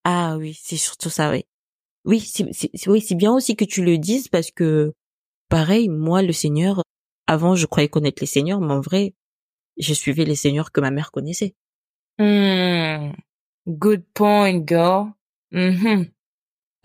[0.03, 1.45] Ah oui, c'est surtout ça, oui.
[2.05, 2.45] Oui, c'est,
[2.87, 4.93] oui, c'est bien aussi que tu le dises parce que,
[5.49, 6.81] pareil, moi, le Seigneur,
[7.27, 9.13] avant, je croyais connaître les seigneurs, mais en vrai,
[9.77, 11.53] je suivais les seigneurs que ma mère connaissait.
[12.17, 13.11] Hmm.
[13.67, 15.11] Good point, girl.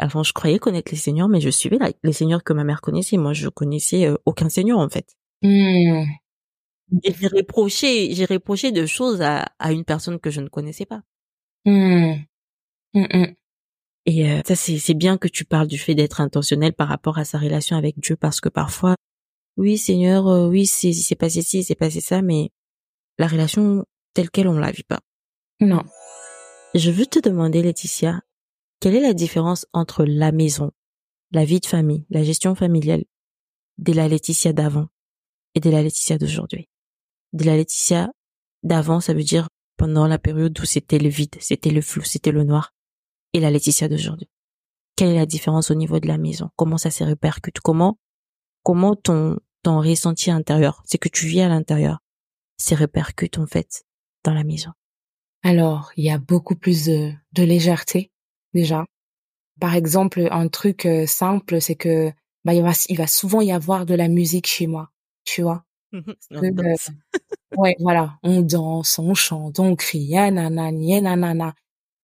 [0.03, 3.17] Avant, je croyais connaître les seigneurs, mais je suivais les seigneurs que ma mère connaissait.
[3.17, 5.17] Moi, je connaissais euh, aucun seigneur, en fait.
[7.05, 10.87] Et j'ai reproché, j'ai reproché de choses à, à une personne que je ne connaissais
[10.87, 11.03] pas.
[11.65, 12.15] Hmm.
[14.05, 17.25] Et euh, ça, c'est, bien que tu parles du fait d'être intentionnel par rapport à
[17.25, 18.97] sa relation avec Dieu, parce que parfois,
[19.57, 22.51] oui, Seigneur, euh, oui, c'est, c'est passé ci, c'est passé ça, mais
[23.19, 23.85] la relation
[24.15, 24.99] telle qu'elle, on la vit pas.
[25.61, 25.85] Non.
[26.75, 28.23] Je veux te demander, Laetitia,
[28.83, 30.73] quelle est la différence entre la maison,
[31.31, 33.05] la vie de famille, la gestion familiale
[33.79, 34.89] de la Laetitia d'avant
[35.55, 36.69] et de la Laetitia d'aujourd'hui?
[37.33, 38.11] De la Laetitia
[38.65, 42.33] d'avant, ça veut dire pendant la période où c'était le vide, c'était le flou, c'était
[42.33, 42.75] le noir,
[43.33, 44.29] et la Laetitia d'aujourd'hui.
[44.97, 46.51] Quelle est la différence au niveau de la maison?
[46.57, 47.61] Comment ça se répercute?
[47.61, 48.01] Comment,
[48.65, 52.01] comment ton, ton ressenti intérieur, c'est que tu vis à l'intérieur,
[52.59, 53.85] se répercute en fait
[54.25, 54.73] dans la maison?
[55.45, 58.12] Alors, il y a beaucoup plus de, de légèreté
[58.55, 58.85] déjà.
[59.61, 62.13] Par exemple, un truc euh, simple, c'est que
[62.45, 64.91] bah il va il va souvent y avoir de la musique chez moi,
[65.25, 65.65] tu vois.
[66.33, 66.77] Euh,
[67.57, 71.55] ouais, voilà, on danse, on chante, on crie, nanana, nanana.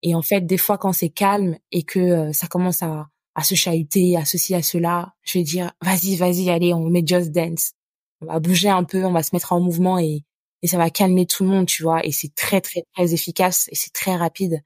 [0.03, 3.42] Et en fait, des fois, quand c'est calme et que euh, ça commence à, à
[3.44, 7.32] se chahuter, à ceci, à cela, je vais dire, vas-y, vas-y, allez, on met Just
[7.32, 7.72] Dance.
[8.20, 10.24] On va bouger un peu, on va se mettre en mouvement et
[10.62, 12.05] et ça va calmer tout le monde, tu vois.
[12.05, 14.61] Et c'est très, très, très efficace et c'est très rapide.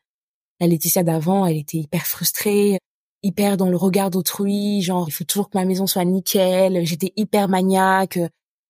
[0.62, 2.78] La Laetitia d'avant, elle était hyper frustrée,
[3.24, 6.86] hyper dans le regard d'autrui, genre, il faut toujours que ma maison soit nickel.
[6.86, 8.20] J'étais hyper maniaque.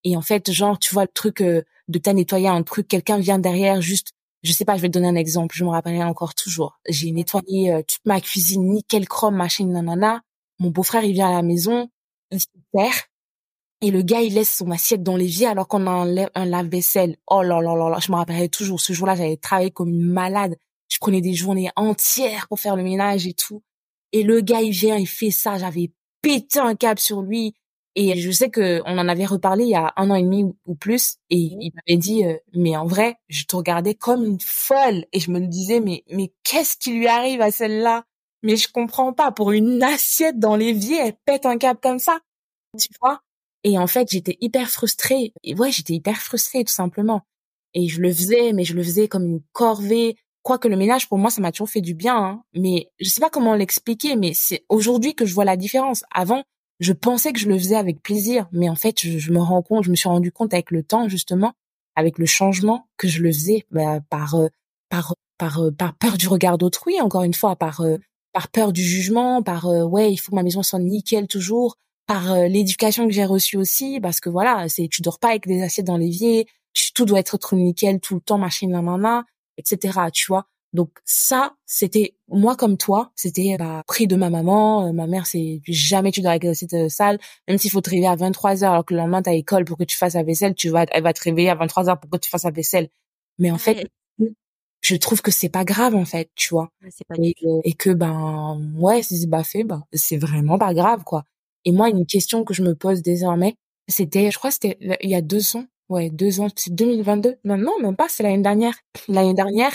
[0.02, 3.18] Et en fait, genre, tu vois, le truc euh, de t'as nettoyé un truc, quelqu'un
[3.18, 4.12] vient derrière, juste,
[4.42, 6.80] je sais pas, je vais te donner un exemple, je me rappellerai encore toujours.
[6.88, 10.22] J'ai nettoyé euh, toute ma cuisine, nickel, chrome, machin, nanana.
[10.60, 11.90] Mon beau-frère, il vient à la maison,
[12.30, 12.94] il se perd,
[13.82, 17.16] et le gars, il laisse son assiette dans l'évier alors qu'on a un, lave-vaisselle.
[17.26, 18.80] Oh là là là là, je me rappellerai toujours.
[18.80, 20.56] Ce jour-là, j'avais travaillé comme une malade.
[20.92, 23.62] Je prenais des journées entières pour faire le ménage et tout.
[24.12, 25.56] Et le gars, il vient, il fait ça.
[25.56, 25.90] J'avais
[26.20, 27.54] pété un câble sur lui.
[27.94, 30.44] Et je sais que on en avait reparlé il y a un an et demi
[30.66, 31.16] ou plus.
[31.30, 35.06] Et il m'avait dit, euh, mais en vrai, je te regardais comme une folle.
[35.14, 38.04] Et je me disais, mais, mais qu'est-ce qui lui arrive à celle-là?
[38.42, 39.32] Mais je comprends pas.
[39.32, 42.20] Pour une assiette dans l'évier, elle pète un câble comme ça.
[42.78, 43.22] Tu vois?
[43.64, 45.32] Et en fait, j'étais hyper frustrée.
[45.42, 47.22] Et ouais, j'étais hyper frustrée tout simplement.
[47.72, 50.16] Et je le faisais, mais je le faisais comme une corvée.
[50.42, 52.16] Quoique le ménage, pour moi, ça m'a toujours fait du bien.
[52.16, 52.42] Hein.
[52.54, 56.04] Mais je sais pas comment l'expliquer, mais c'est aujourd'hui que je vois la différence.
[56.12, 56.42] Avant,
[56.80, 59.84] je pensais que je le faisais avec plaisir, mais en fait, je, me rends compte,
[59.84, 61.52] je me suis rendu compte avec le temps, justement,
[61.94, 64.48] avec le changement, que je le faisais bah, par, euh,
[64.88, 67.98] par, par, euh, par peur du regard d'autrui, encore une fois, par, euh,
[68.32, 71.76] par peur du jugement, par ouais, il faut que ma maison soit nickel toujours,
[72.06, 75.62] par l'éducation que j'ai reçue aussi, parce que voilà, c'est tu dors pas avec des
[75.62, 76.46] assiettes dans l'évier,
[76.94, 79.24] tout doit être trop nickel tout le temps, machine, nanana,
[79.58, 79.98] etc.
[80.12, 80.46] Tu vois.
[80.72, 84.88] Donc ça, c'était moi comme toi, c'était bah, pris de ma maman.
[84.88, 87.82] Euh, ma mère, c'est jamais tu dors avec des assiettes euh, sales, même s'il faut
[87.82, 90.14] te réveiller à 23 heures alors que le lendemain t'as école pour que tu fasses
[90.14, 92.44] la vaisselle, tu vas, elle va te réveiller à 23 heures pour que tu fasses
[92.44, 92.88] la vaisselle.
[93.38, 93.86] Mais en fait,
[94.80, 96.70] je trouve que c'est pas grave en fait, tu vois.
[97.18, 97.34] et,
[97.64, 101.24] et, que ben ouais, si c'est pas fait, ben c'est vraiment pas grave quoi.
[101.64, 103.54] Et moi, une question que je me pose désormais,
[103.88, 107.36] c'était, je crois, c'était il y a deux ans, ouais, deux ans, c'est 2022.
[107.44, 108.74] Non, non, même pas, c'est l'année dernière.
[109.08, 109.72] L'année dernière,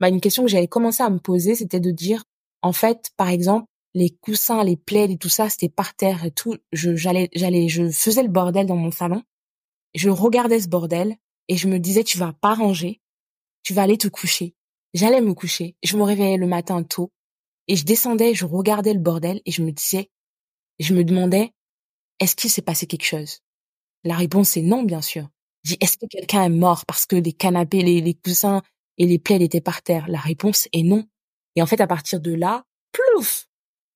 [0.00, 2.24] bah, une question que j'avais commencé à me poser, c'était de dire,
[2.62, 6.30] en fait, par exemple, les coussins, les plaids et tout ça, c'était par terre et
[6.30, 6.56] tout.
[6.72, 9.22] Je, j'allais, j'allais, je faisais le bordel dans mon salon.
[9.94, 11.16] Je regardais ce bordel
[11.48, 13.00] et je me disais, tu vas pas ranger,
[13.62, 14.54] tu vas aller te coucher.
[14.94, 15.76] J'allais me coucher.
[15.82, 17.12] Je me réveillais le matin tôt
[17.66, 20.10] et je descendais, je regardais le bordel et je me disais,
[20.78, 21.52] je me demandais,
[22.20, 23.40] est-ce qu'il s'est passé quelque chose?
[24.04, 25.28] La réponse est non, bien sûr.
[25.64, 28.62] Dis, est-ce que quelqu'un est mort parce que les canapés, les, les coussins
[28.98, 30.06] et les plaies étaient par terre?
[30.08, 31.04] La réponse est non.
[31.56, 33.46] Et en fait, à partir de là, plouf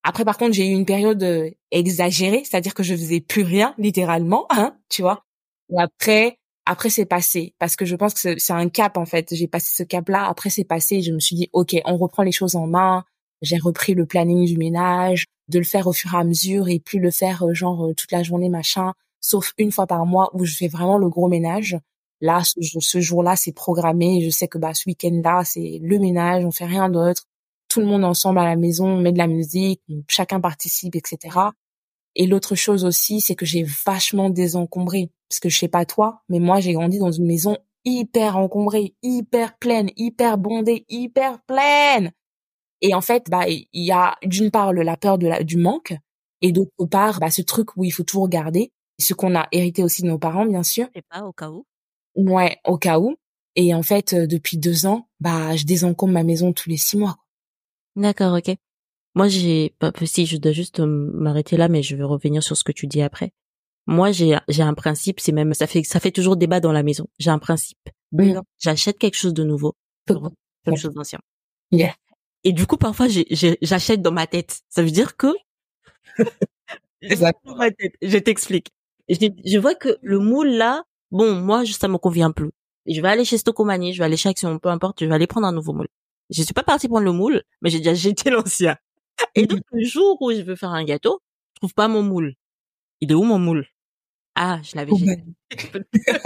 [0.03, 3.75] Après, par contre, j'ai eu une période euh, exagérée, c'est-à-dire que je faisais plus rien,
[3.79, 5.25] littéralement, hein, tu vois?
[5.71, 9.35] Et après, après c'est passé parce que je pense que c'est un cap en fait.
[9.35, 10.27] J'ai passé ce cap-là.
[10.29, 11.03] Après c'est passé.
[11.03, 13.05] Je me suis dit ok, on reprend les choses en main.
[13.43, 16.81] J'ai repris le planning du ménage de le faire au fur et à mesure et
[16.81, 18.95] plus le faire euh, genre euh, toute la journée machin,
[19.25, 21.79] sauf une fois par mois où je fais vraiment le gros ménage.
[22.21, 24.21] Là, ce, jour-là, c'est programmé.
[24.23, 27.25] Je sais que bah ce week-end-là, c'est le ménage, on fait rien d'autre.
[27.69, 31.39] Tout le monde ensemble à la maison, on met de la musique, chacun participe, etc.
[32.15, 35.11] Et l'autre chose aussi, c'est que j'ai vachement désencombré.
[35.31, 37.57] Parce que je sais pas toi, mais moi, j'ai grandi dans une maison
[37.87, 42.13] hyper encombrée, hyper pleine, hyper bondée, hyper pleine.
[42.83, 45.95] Et en fait, bah, il y a d'une part la peur de la, du manque,
[46.43, 49.83] et d'autre part, bah, ce truc où il faut toujours garder, ce qu'on a hérité
[49.83, 50.89] aussi de nos parents, bien sûr.
[50.95, 51.67] Et pas au cas où.
[52.15, 53.17] Ouais, au cas où.
[53.57, 56.97] Et en fait, euh, depuis deux ans, bah, je désencombre ma maison tous les six
[56.97, 57.17] mois.
[57.97, 58.57] D'accord, ok.
[59.15, 62.65] Moi, j'ai, pas si je dois juste m'arrêter là, mais je vais revenir sur ce
[62.65, 63.33] que tu dis après.
[63.87, 66.83] Moi, j'ai, j'ai un principe, c'est même, ça fait, ça fait toujours débat dans la
[66.83, 67.07] maison.
[67.19, 67.79] J'ai un principe.
[68.59, 69.75] J'achète quelque chose de nouveau,
[70.07, 71.21] quelque chose d'ancien.
[71.71, 71.95] Yeah.
[72.45, 74.61] Et du coup, parfois, j'achète dans ma tête.
[74.69, 75.29] Ça veut dire que
[77.03, 78.71] je t'explique.
[79.09, 82.51] Je, vois que le moule là, bon, moi, ça me convient plus.
[82.87, 85.27] Je vais aller chez Stocomanie, je vais aller chez Action, peu importe, je vais aller
[85.27, 85.89] prendre un nouveau moule.
[86.31, 88.77] Je suis pas partie prendre le moule, mais j'ai déjà jeté l'ancien.
[89.35, 91.21] Et donc, le jour où je veux faire un gâteau,
[91.55, 92.35] je trouve pas mon moule.
[93.01, 93.67] Il est où mon moule?
[94.35, 95.25] Ah, je l'avais jeté.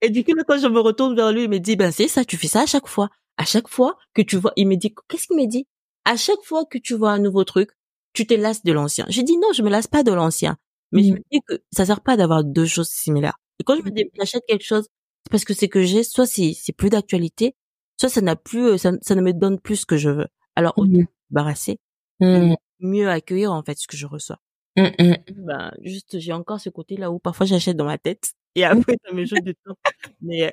[0.00, 2.24] Et du coup, quand je me retourne vers lui, il me dit, ben, c'est ça,
[2.24, 3.08] tu fais ça à chaque fois.
[3.36, 5.66] À chaque fois que tu vois, il me dit, qu'est-ce qu'il me dit?
[6.04, 7.70] À chaque fois que tu vois un nouveau truc,
[8.12, 9.06] tu te lasses de l'ancien.
[9.08, 10.58] J'ai dit non, je me lasse pas de l'ancien.
[10.92, 13.38] Mais je me dis que ça sert pas d'avoir deux choses similaires.
[13.58, 14.88] Et quand je me dis j'achète quelque chose,
[15.24, 17.54] c'est parce que c'est que j'ai, soit c'est, c'est plus d'actualité,
[17.98, 20.26] soit ça n'a plus, euh, ça, ne me donne plus ce que je veux.
[20.56, 21.06] Alors, autant mmh.
[21.30, 21.78] barrasser,
[22.20, 22.54] mmh.
[22.80, 24.38] mieux accueillir, en fait, ce que je reçois.
[24.76, 28.96] Mmh, ben, juste, j'ai encore ce côté-là où parfois j'achète dans ma tête et après
[29.04, 29.76] ça me joue du temps.
[30.22, 30.50] Mais, euh,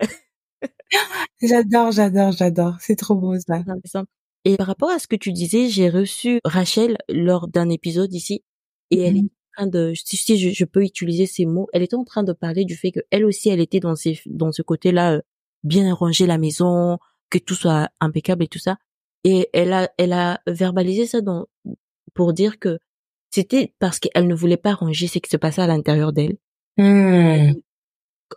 [1.42, 2.76] j'adore, j'adore, j'adore.
[2.80, 3.64] C'est trop beau, ça.
[4.46, 8.44] Et par rapport à ce que tu disais, j'ai reçu Rachel lors d'un épisode ici
[8.92, 9.30] et elle mmh
[9.60, 12.66] train de, si je, je, peux utiliser ces mots, elle était en train de parler
[12.66, 15.22] du fait que elle aussi, elle était dans ces, dans ce côté-là, euh,
[15.64, 16.98] bien ranger la maison,
[17.30, 18.78] que tout soit impeccable et tout ça.
[19.24, 21.48] Et elle a, elle a verbalisé ça dans,
[22.14, 22.80] pour dire que
[23.32, 26.38] c'était parce qu'elle ne voulait pas ranger ce qui se passait à l'intérieur d'elle.
[26.78, 27.54] Mmh.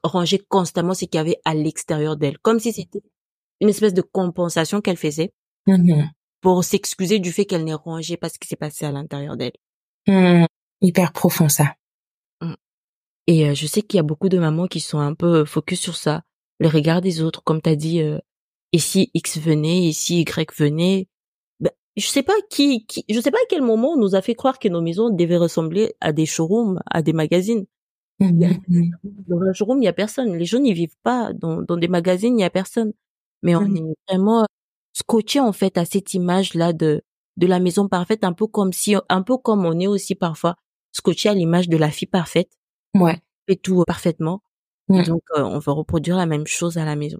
[0.02, 3.02] Ranger constamment ce qu'il y avait à l'extérieur d'elle, comme si c'était
[3.60, 5.32] une espèce de compensation qu'elle faisait
[5.66, 6.08] Mmh
[6.42, 9.52] pour s'excuser du fait qu'elle n'est rangée pas ce qui s'est passé à l'intérieur d'elle.
[10.08, 10.46] Mmh.
[10.82, 11.74] Hyper profond ça.
[12.40, 12.54] Mmh.
[13.28, 15.80] Et euh, je sais qu'il y a beaucoup de mamans qui sont un peu focus
[15.80, 16.22] sur ça,
[16.58, 18.00] le regard des autres, comme t'as dit.
[18.02, 18.18] Euh,
[18.72, 21.08] et si X venait, et si Y venait,
[21.60, 24.22] ben, je sais pas qui, qui, je sais pas à quel moment on nous a
[24.22, 27.66] fait croire que nos maisons devaient ressembler à des showrooms, à des magazines.
[28.20, 30.36] Dans un showroom, il y a personne.
[30.36, 31.32] Les gens n'y vivent pas.
[31.32, 32.92] Dans, dans des magazines, il y a personne.
[33.42, 34.46] Mais on est vraiment
[34.92, 37.02] scotché en fait à cette image là de
[37.38, 40.56] de la maison parfaite un peu comme si un peu comme on est aussi parfois
[40.92, 42.58] scotché à l'image de la fille parfaite
[42.94, 44.42] ouais fait tout euh, parfaitement
[44.88, 47.18] donc euh, on va reproduire la même chose à la maison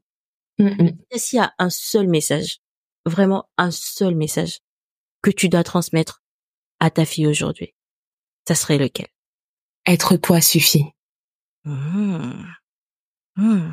[0.59, 0.91] mmh, mmh.
[1.16, 2.59] s'il y a un seul message
[3.07, 4.59] vraiment un seul message
[5.23, 6.23] que tu dois transmettre
[6.81, 7.75] à ta fille aujourd'hui
[8.47, 9.07] ça serait lequel?
[9.87, 10.85] Être toi suffit
[11.64, 12.45] mmh.
[13.37, 13.70] Mmh.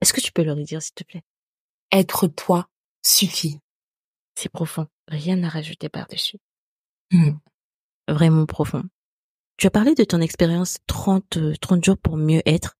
[0.00, 1.24] est-ce que tu peux leur dire s'il te plaît?
[1.90, 2.68] Être toi
[3.04, 3.60] suffit.
[4.34, 4.88] C'est profond.
[5.08, 6.38] Rien à rajouter par-dessus.
[8.08, 8.82] Vraiment profond.
[9.56, 12.76] Tu as parlé de ton expérience 30, 30 euh, jours pour mieux être.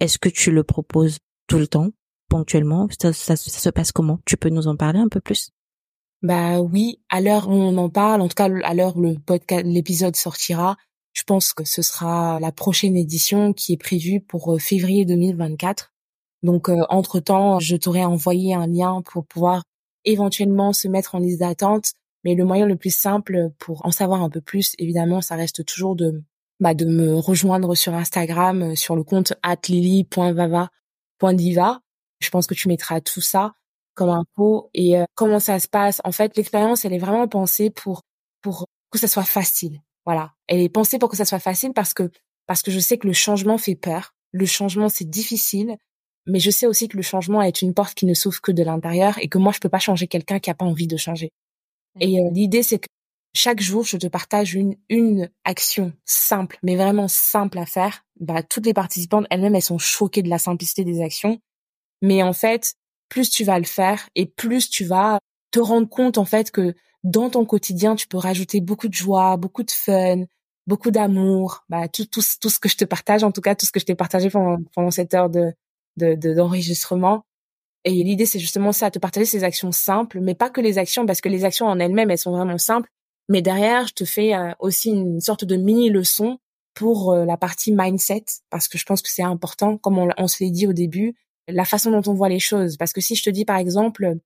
[0.00, 1.90] Est-ce que tu le proposes tout le temps,
[2.28, 2.88] ponctuellement?
[2.98, 4.18] Ça, se passe comment?
[4.24, 5.50] Tu peux nous en parler un peu plus?
[6.22, 9.18] Bah oui, à l'heure où on en parle, en tout cas à l'heure où le
[9.18, 10.76] podcast, l'épisode sortira,
[11.12, 15.92] je pense que ce sera la prochaine édition qui est prévue pour euh, février 2024.
[16.42, 19.62] Donc, euh, entre-temps, je t'aurais envoyé un lien pour pouvoir
[20.04, 21.92] éventuellement se mettre en liste d'attente.
[22.24, 25.64] Mais le moyen le plus simple pour en savoir un peu plus, évidemment, ça reste
[25.64, 26.22] toujours de
[26.60, 31.80] bah, de me rejoindre sur Instagram, euh, sur le compte atlily.vava.diva.
[32.20, 33.54] Je pense que tu mettras tout ça
[33.94, 34.70] comme info.
[34.72, 36.00] Et euh, comment ça se passe?
[36.04, 38.02] En fait, l'expérience, elle est vraiment pensée pour
[38.40, 39.80] pour que ça soit facile.
[40.06, 42.10] Voilà, elle est pensée pour que ça soit facile parce que
[42.46, 44.14] parce que je sais que le changement fait peur.
[44.32, 45.76] Le changement, c'est difficile
[46.26, 48.62] mais je sais aussi que le changement est une porte qui ne s'ouvre que de
[48.62, 51.30] l'intérieur et que moi je peux pas changer quelqu'un qui a pas envie de changer.
[52.00, 52.88] Et euh, l'idée c'est que
[53.34, 58.04] chaque jour je te partage une une action simple, mais vraiment simple à faire.
[58.20, 61.38] Bah toutes les participantes elles-mêmes elles sont choquées de la simplicité des actions,
[62.02, 62.74] mais en fait
[63.08, 65.18] plus tu vas le faire et plus tu vas
[65.52, 66.74] te rendre compte en fait que
[67.04, 70.24] dans ton quotidien tu peux rajouter beaucoup de joie, beaucoup de fun,
[70.66, 73.66] beaucoup d'amour, bah tout, tout tout ce que je te partage en tout cas tout
[73.66, 75.52] ce que je t'ai partagé pendant pendant cette heure de
[75.98, 77.24] de d'enregistrement.
[77.84, 81.04] Et l'idée, c'est justement ça, te partager ces actions simples, mais pas que les actions,
[81.06, 82.88] parce que les actions en elles-mêmes, elles sont vraiment simples.
[83.28, 86.38] Mais derrière, je te fais euh, aussi une sorte de mini leçon
[86.74, 90.28] pour euh, la partie mindset, parce que je pense que c'est important, comme on, on
[90.28, 91.14] se l'est dit au début,
[91.48, 92.76] la façon dont on voit les choses.
[92.76, 94.16] Parce que si je te dis, par exemple,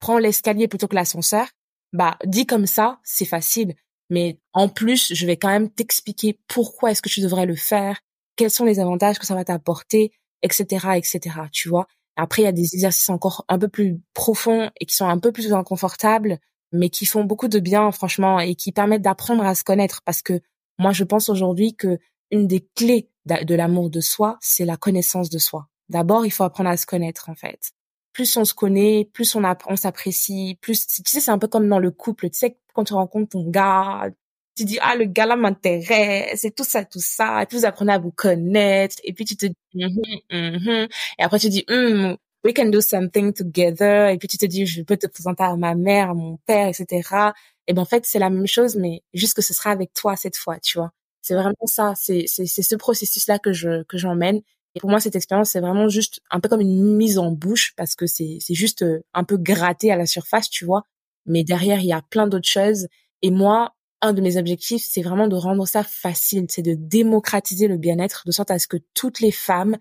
[0.00, 1.48] prends l'escalier plutôt que l'ascenseur,
[1.92, 3.74] bah, dit comme ça, c'est facile.
[4.10, 8.00] Mais en plus, je vais quand même t'expliquer pourquoi est-ce que tu devrais le faire,
[8.36, 11.20] quels sont les avantages que ça va t'apporter, etc., etc.
[11.52, 11.86] Tu vois.
[12.16, 15.18] Après, il y a des exercices encore un peu plus profonds et qui sont un
[15.18, 16.38] peu plus inconfortables,
[16.72, 20.02] mais qui font beaucoup de bien, franchement, et qui permettent d'apprendre à se connaître.
[20.04, 20.40] Parce que
[20.78, 21.98] moi, je pense aujourd'hui que
[22.30, 25.68] une des clés de l'amour de soi, c'est la connaissance de soi.
[25.88, 27.72] D'abord, il faut apprendre à se connaître, en fait.
[28.12, 31.68] Plus on se connaît, plus on, on s'apprécie, plus, tu sais, c'est un peu comme
[31.68, 32.30] dans le couple.
[32.30, 34.10] Tu sais, quand tu rencontres ton gars,
[34.56, 37.42] tu dis, ah, le gars là m'intéresse, c'est tout ça, tout ça.
[37.42, 38.96] Et puis vous apprenez à vous connaître.
[39.04, 40.88] Et puis tu te dis, mm-hmm, mm-hmm.
[41.18, 44.10] et après tu dis, mm, we can do something together.
[44.10, 46.68] Et puis tu te dis, je peux te présenter à ma mère, à mon père,
[46.68, 47.32] etc.
[47.66, 50.16] Et ben en fait, c'est la même chose, mais juste que ce sera avec toi
[50.16, 50.92] cette fois, tu vois.
[51.22, 51.94] C'est vraiment ça.
[51.96, 54.40] C'est, c'est, c'est ce processus-là que je, que j'emmène.
[54.74, 57.74] Et pour moi, cette expérience, c'est vraiment juste un peu comme une mise en bouche
[57.76, 60.82] parce que c'est, c'est juste euh, un peu gratté à la surface, tu vois.
[61.26, 62.88] Mais derrière, il y a plein d'autres choses.
[63.22, 63.73] Et moi,
[64.04, 68.22] un de mes objectifs, c'est vraiment de rendre ça facile, c'est de démocratiser le bien-être
[68.26, 69.76] de sorte à ce que toutes les femmes,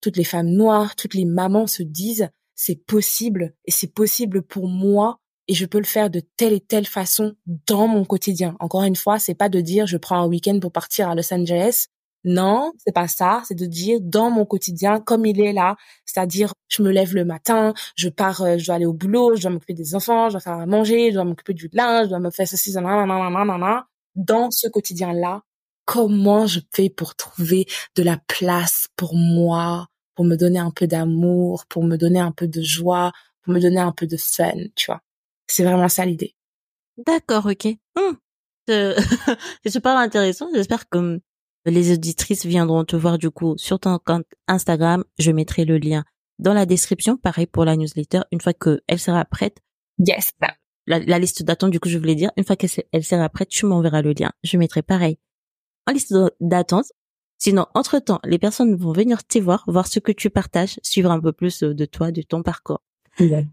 [0.00, 4.68] toutes les femmes noires, toutes les mamans se disent c'est possible et c'est possible pour
[4.68, 7.34] moi et je peux le faire de telle et telle façon
[7.66, 8.56] dans mon quotidien.
[8.60, 11.32] Encore une fois, c'est pas de dire je prends un week-end pour partir à Los
[11.32, 11.86] Angeles
[12.24, 13.42] non, c'est pas ça.
[13.46, 17.24] C'est de dire dans mon quotidien, comme il est là, c'est-à-dire je me lève le
[17.24, 20.34] matin, je pars, euh, je dois aller au boulot, je dois m'occuper des enfants, je
[20.34, 23.86] dois faire à manger, je dois m'occuper du linge, je dois me faire ceci, nanana.
[24.16, 25.42] Dans ce quotidien-là,
[25.86, 27.66] comment je fais pour trouver
[27.96, 32.32] de la place pour moi, pour me donner un peu d'amour, pour me donner un
[32.32, 33.12] peu de joie,
[33.42, 35.00] pour me donner un peu de fun, tu vois.
[35.46, 36.34] C'est vraiment ça l'idée.
[36.98, 37.66] D'accord, ok.
[37.96, 38.16] Hum.
[38.68, 40.48] C'est super intéressant.
[40.54, 41.20] J'espère que
[41.66, 45.04] les auditrices viendront te voir du coup sur ton compte Instagram.
[45.18, 46.04] Je mettrai le lien
[46.38, 47.16] dans la description.
[47.16, 48.20] Pareil pour la newsletter.
[48.32, 49.58] Une fois qu'elle sera prête.
[49.98, 50.32] Yes.
[50.86, 52.30] La, liste d'attente, du coup, je voulais dire.
[52.36, 54.32] Une fois qu'elle sera prête, tu m'enverras le lien.
[54.42, 55.18] Je mettrai pareil
[55.86, 56.86] en liste d'attente.
[57.38, 61.20] Sinon, entre-temps, les personnes vont venir te voir, voir ce que tu partages, suivre un
[61.20, 62.82] peu plus de toi, de ton parcours.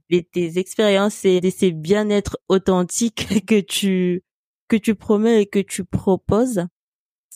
[0.09, 4.23] Et tes expériences et ces bien-être authentiques que tu
[4.67, 6.65] que tu promets et que tu proposes.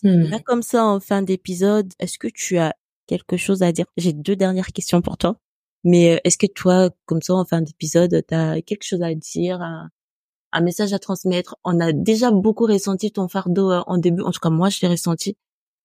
[0.04, 0.30] Mmh.
[0.30, 2.76] Là, comme ça, en fin d'épisode, est-ce que tu as
[3.08, 3.86] quelque chose à dire?
[3.98, 5.38] J'ai deux dernières questions pour toi.
[5.84, 9.14] Mais euh, est-ce que toi, comme ça, en fin d'épisode, tu as quelque chose à
[9.14, 11.56] dire, un, message à transmettre?
[11.64, 14.22] On a déjà beaucoup ressenti ton fardeau euh, en début.
[14.22, 15.38] En tout cas, moi, je l'ai ressenti.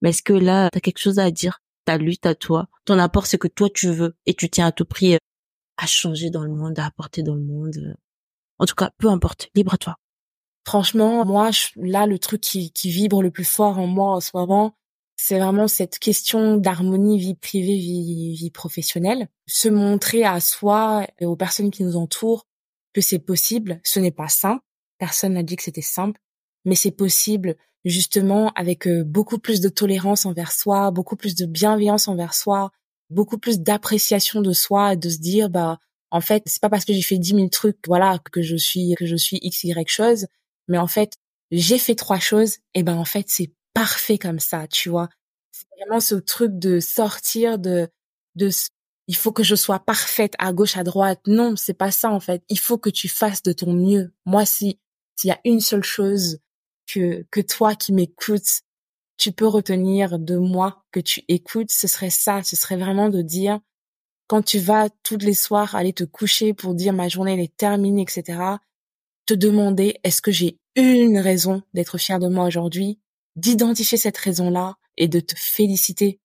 [0.03, 1.61] Mais est-ce que là, tu as quelque chose à dire?
[1.85, 4.73] Ta lutte à toi, ton apport, c'est que toi, tu veux et tu tiens à
[4.73, 5.19] tout prix euh,
[5.77, 7.97] à changer dans le monde, à apporter dans le monde.
[8.59, 9.97] En tout cas, peu importe, libre à toi.
[10.67, 14.75] Franchement, moi, là, le truc qui, vibre le plus fort en moi en ce moment,
[15.17, 19.29] c'est vraiment cette question d'harmonie vie privée, vie, vie professionnelle.
[19.47, 22.49] Se montrer à soi et aux personnes qui nous entourent
[22.93, 23.81] que c'est possible.
[23.85, 24.62] Ce n'est pas simple.
[24.99, 26.21] Personne n'a dit que c'était simple,
[26.64, 31.47] mais c'est possible justement avec euh, beaucoup plus de tolérance envers soi, beaucoup plus de
[31.47, 32.73] bienveillance envers soi,
[33.11, 35.79] beaucoup plus d'appréciation de soi et de se dire bah
[36.11, 38.95] en fait c'est pas parce que j'ai fait dix mille trucs voilà que je suis
[38.97, 40.27] que je suis x y chose
[40.69, 41.14] mais en fait,
[41.51, 45.09] j'ai fait trois choses, et ben en fait, c'est parfait comme ça, tu vois.
[45.53, 47.89] C'est vraiment ce truc de sortir de,
[48.35, 48.51] de,
[49.09, 51.21] il faut que je sois parfaite à gauche, à droite.
[51.27, 52.43] Non, c'est pas ça, en fait.
[52.49, 54.12] Il faut que tu fasses de ton mieux.
[54.25, 54.81] Moi, si,
[55.17, 56.41] s'il y a une seule chose
[56.87, 58.62] que, que toi qui m'écoutes,
[59.17, 62.43] tu peux retenir de moi que tu écoutes, ce serait ça.
[62.43, 63.61] Ce serait vraiment de dire,
[64.27, 67.57] quand tu vas tous les soirs aller te coucher pour dire ma journée elle est
[67.57, 68.57] terminée, etc
[69.27, 72.99] te demander est-ce que j'ai une raison d'être fier de moi aujourd'hui,
[73.35, 76.20] d'identifier cette raison-là et de te féliciter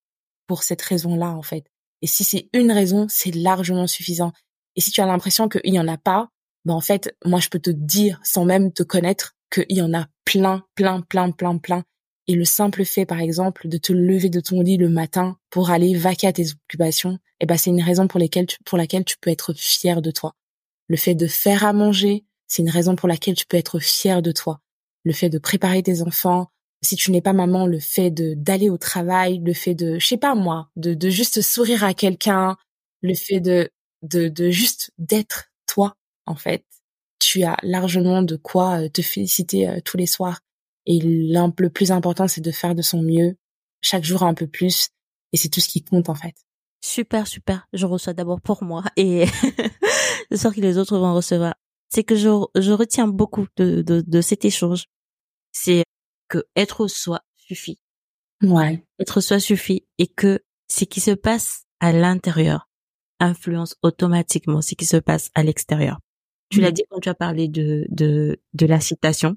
[0.46, 1.64] pour cette raison-là, en fait.
[2.00, 4.32] Et si c'est une raison, c'est largement suffisant.
[4.76, 6.28] Et si tu as l'impression qu'il y en a pas,
[6.64, 9.94] ben en fait, moi je peux te dire sans même te connaître qu'il y en
[9.94, 11.84] a plein, plein, plein, plein, plein.
[12.28, 15.70] Et le simple fait, par exemple, de te lever de ton lit le matin pour
[15.70, 18.20] aller vaquer à tes occupations, eh ben c'est une raison pour,
[18.64, 20.34] pour laquelle tu peux être fier de toi.
[20.88, 24.20] Le fait de faire à manger, c'est une raison pour laquelle tu peux être fier
[24.20, 24.60] de toi.
[25.04, 26.48] Le fait de préparer tes enfants,
[26.82, 30.06] si tu n'es pas maman, le fait de d'aller au travail, le fait de, je
[30.06, 32.58] sais pas moi, de, de juste sourire à quelqu'un,
[33.00, 33.70] le fait de,
[34.02, 35.96] de, de juste d'être toi,
[36.26, 36.66] en fait.
[37.20, 40.40] Tu as largement de quoi euh, te féliciter euh, tous les soirs.
[40.84, 43.34] Et le plus important, c'est de faire de son mieux,
[43.80, 44.90] chaque jour un peu plus.
[45.32, 46.34] Et c'est tout ce qui compte, en fait.
[46.84, 47.66] Super, super.
[47.72, 49.24] Je reçois d'abord pour moi et
[50.30, 51.54] je sens que les autres vont recevoir
[51.92, 54.86] c'est que je, je retiens beaucoup de, de, de cet échange.
[55.52, 55.84] C'est
[56.28, 57.78] que être soi suffit.
[58.42, 58.84] Ouais.
[58.98, 62.68] Être soi suffit et que ce qui se passe à l'intérieur
[63.20, 65.98] influence automatiquement ce qui se passe à l'extérieur.
[66.48, 66.74] Tu l'as mm.
[66.74, 69.36] dit quand tu as parlé de, de, de la citation.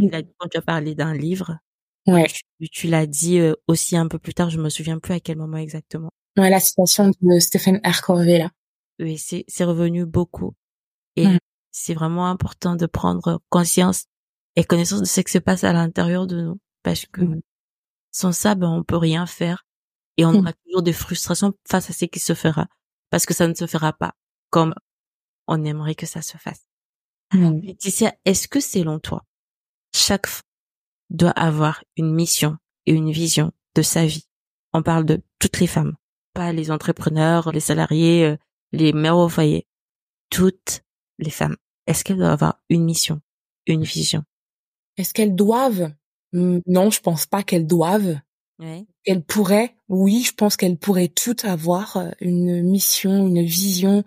[0.00, 1.58] quand tu as parlé d'un livre,
[2.08, 2.26] Ouais.
[2.26, 5.20] tu, tu l'as dit euh, aussi un peu plus tard, je me souviens plus à
[5.20, 6.10] quel moment exactement.
[6.36, 8.02] Ouais, la citation de Stephen R.
[8.02, 8.50] Covey, là.
[8.98, 10.54] Oui, c'est c'est revenu beaucoup.
[11.16, 11.38] Et Mm.
[11.72, 14.04] C'est vraiment important de prendre conscience
[14.56, 16.60] et connaissance de ce qui se passe à l'intérieur de nous.
[16.82, 17.40] Parce que Mm.
[18.12, 19.64] sans ça, ben, on peut rien faire.
[20.18, 20.36] Et on Mm.
[20.36, 22.66] aura toujours des frustrations face à ce qui se fera.
[23.10, 24.14] Parce que ça ne se fera pas
[24.50, 24.74] comme
[25.48, 26.62] on aimerait que ça se fasse.
[27.32, 29.24] Laetitia, est-ce que selon toi,
[29.94, 30.42] chaque femme
[31.10, 34.26] doit avoir une mission et une vision de sa vie?
[34.74, 35.96] On parle de toutes les femmes,
[36.34, 38.36] pas les entrepreneurs, les salariés, euh,
[38.72, 39.66] les mères au foyer,
[40.30, 40.82] toutes
[41.22, 41.56] les femmes.
[41.86, 43.20] Est-ce qu'elles doivent avoir une mission,
[43.66, 44.24] une vision?
[44.96, 45.92] Est-ce qu'elles doivent?
[46.32, 48.18] Non, je pense pas qu'elles doivent.
[49.04, 54.04] Elles pourraient, oui, je pense qu'elles pourraient toutes avoir euh, une mission, une vision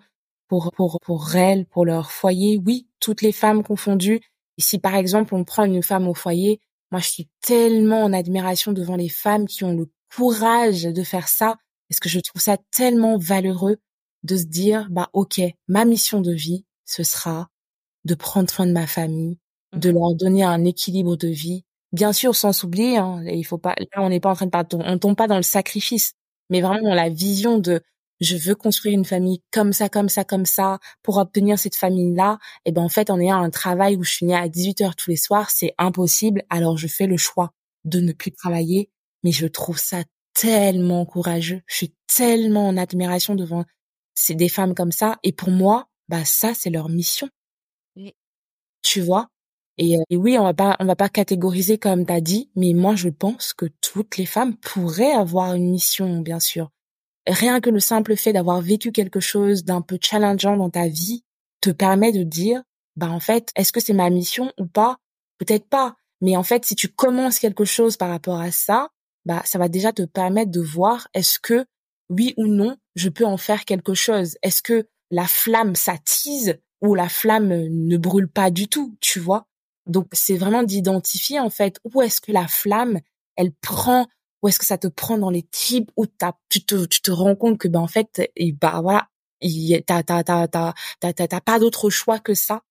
[0.48, 2.58] pour pour pour elles, pour leur foyer.
[2.64, 4.20] Oui, toutes les femmes confondues.
[4.56, 6.60] Et si par exemple on prend une femme au foyer,
[6.90, 11.28] moi je suis tellement en admiration devant les femmes qui ont le courage de faire
[11.28, 11.56] ça,
[11.88, 13.76] parce que je trouve ça tellement valeureux
[14.22, 17.48] de se dire bah ok, ma mission de vie, ce sera
[18.04, 19.38] de prendre soin de ma famille,
[19.74, 21.64] de leur donner un équilibre de vie.
[21.92, 23.74] Bien sûr, sans s'oublier, hein, il faut pas.
[23.78, 26.14] Là, on n'est pas en train de parler, on tombe pas dans le sacrifice,
[26.50, 27.82] mais vraiment dans la vision de
[28.20, 32.38] je veux construire une famille comme ça, comme ça, comme ça, pour obtenir cette famille-là.
[32.64, 35.10] Et ben en fait, en ayant un travail où je finis à 18 heures tous
[35.10, 36.42] les soirs, c'est impossible.
[36.48, 37.52] Alors je fais le choix
[37.84, 38.90] de ne plus travailler,
[39.22, 40.02] mais je trouve ça
[40.34, 41.62] tellement courageux.
[41.66, 43.64] Je suis tellement en admiration devant
[44.14, 45.18] c'est des femmes comme ça.
[45.22, 47.28] Et pour moi, bah ça c'est leur mission.
[47.96, 48.14] Oui.
[48.82, 49.28] Tu vois?
[49.78, 52.72] Et, euh, et oui, on va pas on va pas catégoriser comme t'as dit, mais
[52.74, 56.70] moi je pense que toutes les femmes pourraient avoir une mission, bien sûr.
[57.28, 61.24] Rien que le simple fait d'avoir vécu quelque chose d'un peu challengeant dans ta vie
[61.60, 62.62] te permet de dire,
[62.96, 64.98] bah en fait, est-ce que c'est ma mission ou pas?
[65.38, 65.96] Peut-être pas.
[66.20, 68.88] Mais en fait, si tu commences quelque chose par rapport à ça,
[69.24, 71.66] bah ça va déjà te permettre de voir est-ce que
[72.08, 74.36] oui ou non, je peux en faire quelque chose?
[74.42, 79.46] Est-ce que la flamme s'attise ou la flamme ne brûle pas du tout, tu vois.
[79.86, 83.00] Donc c'est vraiment d'identifier en fait où est-ce que la flamme,
[83.36, 84.06] elle prend
[84.42, 86.06] où est-ce que ça te prend dans les types où
[86.48, 89.08] tu te tu te rends compte que ben en fait et bah voilà
[89.40, 92.62] il- t'as t'as t'as t'as t'as t'as t'as pas d'autre choix que ça.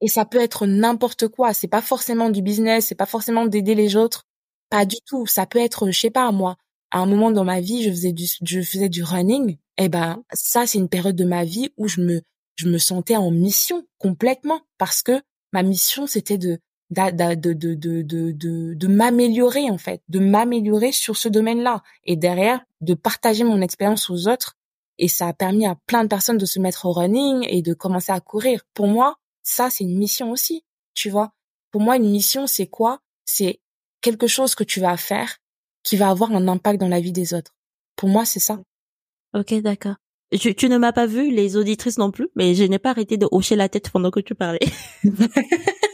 [0.00, 1.54] Et ça peut être n'importe quoi.
[1.54, 4.24] C'est pas forcément du business c'est pas forcément d'aider les autres.
[4.70, 5.26] Pas du tout.
[5.26, 6.56] Ça peut être je sais pas moi
[6.90, 10.22] à un moment dans ma vie je faisais du je faisais du running et ben
[10.32, 12.22] ça c'est une période de ma vie où je me
[12.56, 15.20] je me sentais en mission complètement parce que
[15.52, 16.58] ma mission c'était de
[16.90, 21.82] d'a- de de de de de, de m'améliorer en fait de m'améliorer sur ce domaine-là
[22.04, 24.54] et derrière de partager mon expérience aux autres.
[24.98, 27.74] Et ça a permis à plein de personnes de se mettre au running et de
[27.74, 28.62] commencer à courir.
[28.74, 30.64] Pour moi ça c'est une mission aussi
[30.94, 31.32] tu vois.
[31.72, 33.00] Pour moi une mission c'est quoi?
[33.24, 33.60] C'est
[34.00, 35.38] quelque chose que tu vas faire
[35.82, 37.52] qui va avoir un impact dans la vie des autres.
[37.96, 38.60] Pour moi c'est ça
[39.34, 39.96] Ok, d'accord.
[40.32, 43.16] Tu, tu ne m'as pas vu, les auditrices non plus, mais je n'ai pas arrêté
[43.16, 44.60] de hocher la tête pendant que tu parlais.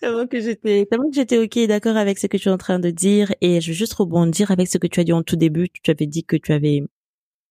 [0.00, 2.78] tellement que j'étais, tellement que j'étais ok, d'accord avec ce que tu es en train
[2.78, 5.36] de dire, et je veux juste rebondir avec ce que tu as dit en tout
[5.36, 5.68] début.
[5.82, 6.82] Tu avais dit que tu avais,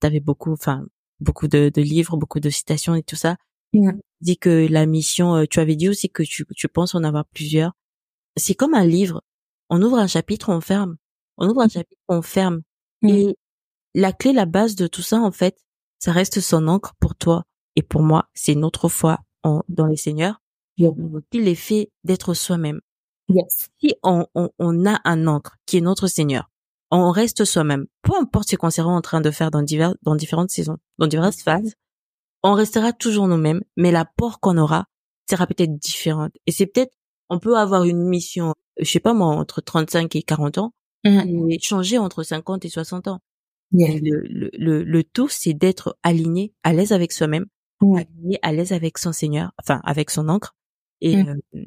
[0.02, 0.86] avais beaucoup, enfin,
[1.20, 3.38] beaucoup de, de livres, beaucoup de citations et tout ça.
[3.74, 3.82] Tu
[4.22, 7.26] dis que la mission, euh, tu avais dit aussi que tu, tu penses en avoir
[7.26, 7.74] plusieurs.
[8.36, 9.22] C'est comme un livre.
[9.70, 10.98] On ouvre un chapitre, on ferme.
[11.38, 12.62] On ouvre un chapitre, on ferme.
[13.04, 13.10] Mm.
[13.10, 13.36] Et
[13.94, 15.58] la clé, la base de tout ça, en fait,
[16.00, 17.44] ça reste son encre pour toi
[17.76, 18.30] et pour moi.
[18.34, 20.42] C'est notre foi en, dans les seigneurs.
[20.78, 22.80] Il est fait d'être soi-même?
[23.28, 26.50] yes Si on, on, on a un encre qui est notre Seigneur,
[26.92, 27.86] on reste soi-même.
[28.02, 31.08] Peu importe ce qu'on sera en train de faire dans divers, dans différentes saisons, dans
[31.08, 31.74] diverses phases,
[32.44, 34.86] on restera toujours nous-mêmes, mais l'apport qu'on aura
[35.30, 36.32] sera peut-être différente.
[36.48, 36.94] Et c'est peut-être,
[37.30, 40.74] on peut avoir une mission, je sais pas moi, entre 35 et 40 ans,
[41.50, 43.20] et changer entre 50 et 60 ans.
[43.72, 44.02] Yes.
[44.02, 47.46] Le, le, le, le tout, c'est d'être aligné, à l'aise avec soi-même,
[47.82, 50.56] aligné, à l'aise avec son Seigneur, enfin avec son encre.
[51.02, 51.40] Et Mm.
[51.56, 51.66] euh,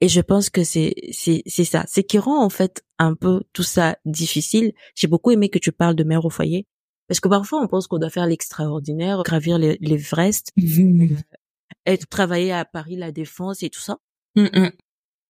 [0.00, 3.42] et je pense que c'est c'est c'est ça, c'est qui rend en fait un peu
[3.54, 4.72] tout ça difficile.
[4.94, 6.66] J'ai beaucoup aimé que tu parles de mère au foyer
[7.08, 11.16] parce que parfois on pense qu'on doit faire l'extraordinaire, gravir les l'Everest, Mhm.
[11.86, 13.98] être travailler à Paris la Défense et tout ça,
[14.36, 14.72] Mhm.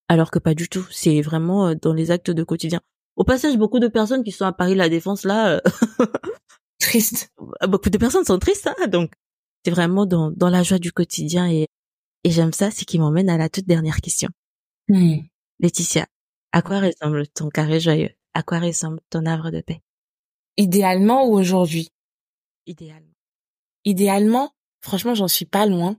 [0.09, 0.86] alors que pas du tout.
[0.90, 2.80] C'est vraiment euh, dans les actes de quotidien.
[3.17, 5.61] Au passage, beaucoup de personnes qui sont à Paris la Défense là, euh,
[6.81, 7.33] triste
[7.69, 9.12] beaucoup de personnes sont tristes, hein, donc
[9.65, 11.69] c'est vraiment dans, dans la joie du quotidien et,
[12.25, 14.29] et j'aime ça, c'est qui m'emmène à la toute dernière question.
[15.61, 16.07] Laetitia,
[16.53, 18.11] à quoi ressemble ton carré joyeux?
[18.35, 19.81] À quoi ressemble ton havre de paix?
[20.57, 21.91] Idéalement ou aujourd'hui.
[22.67, 23.12] Idéalement.
[23.85, 25.97] idéalement franchement j'en suis pas loin.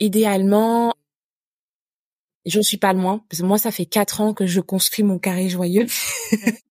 [0.00, 0.94] Idéalement
[2.46, 5.04] Et j'en suis pas loin, parce que moi, ça fait quatre ans que je construis
[5.04, 5.86] mon carré joyeux.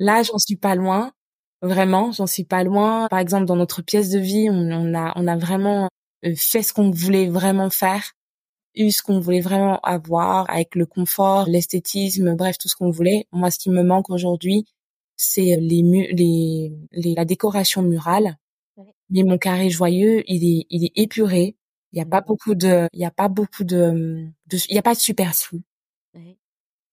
[0.00, 1.12] Là, j'en suis pas loin.
[1.62, 3.06] Vraiment, j'en suis pas loin.
[3.08, 5.88] Par exemple, dans notre pièce de vie, on, a, on a vraiment
[6.24, 8.12] euh, fait ce qu'on voulait vraiment faire,
[8.74, 13.26] eu ce qu'on voulait vraiment avoir, avec le confort, l'esthétisme, bref, tout ce qu'on voulait.
[13.30, 14.64] Moi, ce qui me manque aujourd'hui,
[15.16, 15.82] c'est les,
[16.12, 18.38] les, les, la décoration murale.
[19.10, 21.56] Mais mon carré joyeux, il est, il est épuré.
[21.92, 24.82] Il y a pas beaucoup de, il y a pas beaucoup de, il y a
[24.82, 25.60] pas de super flou.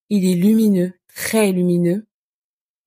[0.09, 2.07] Il est lumineux, très lumineux.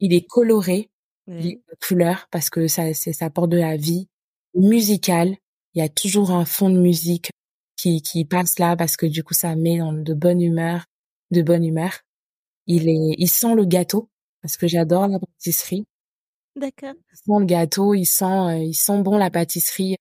[0.00, 0.90] Il est coloré
[1.26, 1.62] oui.
[1.86, 4.08] couleurs parce que ça, ça apporte de la vie.
[4.54, 5.36] Musical,
[5.74, 7.30] il y a toujours un fond de musique
[7.76, 10.84] qui, qui passe là parce que du coup ça met dans de bonne humeur,
[11.30, 11.92] de bonne humeur.
[12.66, 14.08] Il est, il sent le gâteau
[14.42, 15.86] parce que j'adore la pâtisserie.
[16.56, 16.94] D'accord.
[17.12, 19.96] Il sent le gâteau, il sent, euh, il sent bon la pâtisserie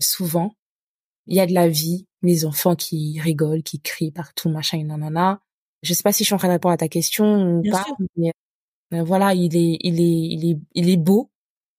[0.00, 0.54] souvent.
[1.26, 5.40] Il y a de la vie, les enfants qui rigolent, qui crient partout, machin, nanana.
[5.82, 7.84] Je sais pas si je suis en train de répondre à ta question ou pas,
[8.16, 8.32] mais
[8.92, 11.30] euh, voilà, il est, il est, il est, il est beau,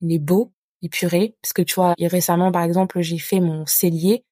[0.01, 1.35] il est beau, épuré.
[1.41, 4.23] Parce que tu vois, récemment, par exemple, j'ai fait mon cellier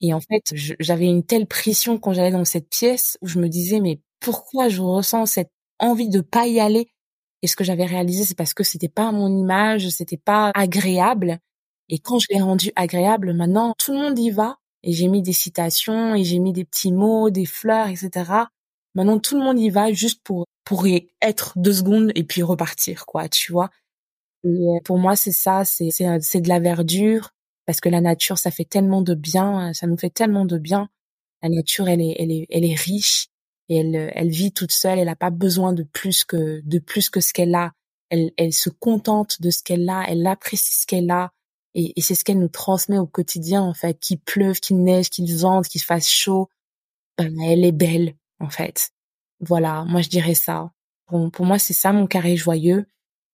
[0.00, 3.48] et en fait, j'avais une telle pression quand j'allais dans cette pièce où je me
[3.48, 6.90] disais, mais pourquoi je ressens cette envie de pas y aller?
[7.42, 11.38] Et ce que j'avais réalisé, c'est parce que c'était pas mon image, c'était pas agréable.
[11.88, 14.58] Et quand je l'ai rendu agréable, maintenant, tout le monde y va.
[14.82, 18.10] Et j'ai mis des citations, et j'ai mis des petits mots, des fleurs, etc.
[18.94, 22.42] Maintenant, tout le monde y va juste pour pour y être deux secondes et puis
[22.42, 23.70] repartir, quoi, tu vois.
[24.46, 27.30] Euh, pour moi, c'est ça, c'est c'est c'est de la verdure
[27.66, 30.88] parce que la nature, ça fait tellement de bien, ça nous fait tellement de bien.
[31.42, 33.28] La nature, elle est elle est elle est riche
[33.68, 37.10] et elle elle vit toute seule, elle a pas besoin de plus que de plus
[37.10, 37.72] que ce qu'elle a.
[38.10, 41.32] Elle elle se contente de ce qu'elle a, elle apprécie ce qu'elle a
[41.74, 45.10] et, et c'est ce qu'elle nous transmet au quotidien en fait, qu'il pleuve, qu'il neige,
[45.10, 46.48] qu'il vente, qu'il fasse chaud.
[47.18, 48.90] Ben, elle est belle en fait.
[49.40, 50.72] Voilà, moi je dirais ça.
[51.06, 52.86] Pour, pour moi, c'est ça mon carré joyeux.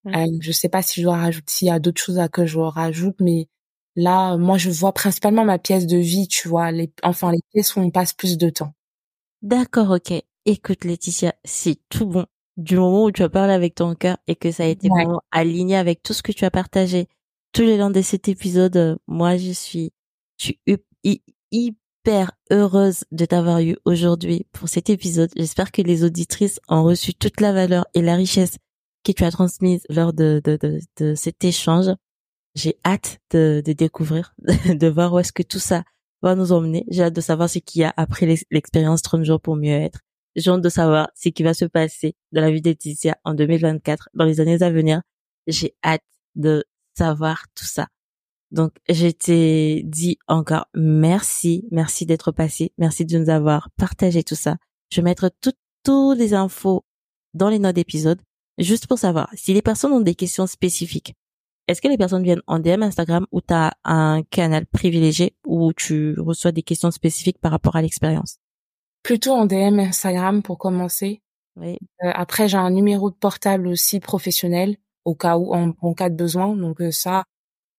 [0.07, 2.47] Euh, je sais pas si je dois rajouter, s'il y a d'autres choses à que
[2.47, 3.49] je rajoute, mais
[3.97, 7.75] là, moi, je vois principalement ma pièce de vie, tu vois, les, enfin, les pièces
[7.77, 8.75] où on passe plus de temps.
[9.43, 10.13] D'accord, ok.
[10.47, 12.27] Écoute, Laetitia, c'est tout bon.
[12.57, 15.23] Du moment où tu as parlé avec ton cœur et que ça a été vraiment
[15.33, 17.09] aligné avec tout ce que tu as partagé
[17.55, 19.93] tous les longs de cet épisode, euh, moi, je suis,
[21.53, 25.31] hyper heureuse de t'avoir eu aujourd'hui pour cet épisode.
[25.37, 28.59] J'espère que les auditrices ont reçu toute la valeur et la richesse
[29.05, 30.43] que tu as transmise lors de,
[31.15, 31.95] cet échange.
[32.57, 34.35] J'ai hâte de, de découvrir,
[34.67, 35.85] de voir où est-ce que tout ça
[36.23, 36.85] va nous emmener.
[36.91, 40.01] J'ai hâte de savoir ce qu'il y a après l'expérience 30 jours pour mieux être.
[40.35, 44.09] J'ai hâte de savoir ce qui va se passer dans la vie d'Etitia en 2024,
[44.15, 45.03] dans les années à venir.
[45.47, 46.03] J'ai hâte
[46.35, 46.65] de
[46.97, 47.89] savoir tout ça.
[48.51, 54.37] Donc, je t'ai dit encore merci, merci d'être passé, merci de nous avoir partagé tout
[54.37, 54.57] ça.
[54.91, 55.57] Je vais mettre toutes
[56.17, 56.85] les infos
[57.35, 58.23] dans les notes d'épisode,
[58.59, 61.15] juste pour savoir si les personnes ont des questions spécifiques.
[61.67, 65.73] Est-ce que les personnes viennent en DM Instagram ou tu as un canal privilégié où
[65.73, 68.39] tu reçois des questions spécifiques par rapport à l'expérience?
[69.03, 71.23] Plutôt en DM Instagram pour commencer.
[71.57, 71.79] Oui.
[72.03, 76.17] Euh, après, j'ai un numéro de portable aussi professionnel au cas où en, cas de
[76.17, 76.57] besoin.
[76.57, 77.25] Donc euh, ça,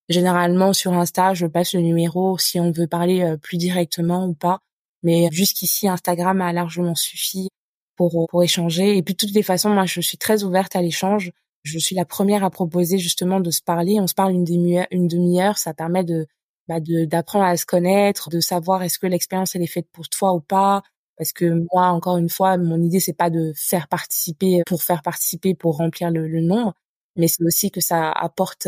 [0.07, 4.34] Généralement sur Insta, je passe le numéro si on veut parler euh, plus directement ou
[4.36, 4.59] pas.
[5.03, 7.49] Mais jusqu'ici, Instagram a largement suffi
[7.95, 8.97] pour pour échanger.
[8.97, 11.32] Et puis de toutes les façons, moi, je suis très ouverte à l'échange.
[11.63, 13.99] Je suis la première à proposer justement de se parler.
[13.99, 15.57] On se parle une demi-heure, une demi-heure.
[15.57, 16.27] Ça permet de
[16.68, 20.34] bah d'apprendre à se connaître, de savoir est-ce que l'expérience elle est faite pour toi
[20.34, 20.84] ou pas.
[21.18, 25.02] Parce que moi, encore une fois, mon idée c'est pas de faire participer pour faire
[25.02, 26.73] participer pour remplir le, le nombre,
[27.15, 28.67] mais c'est aussi que ça apporte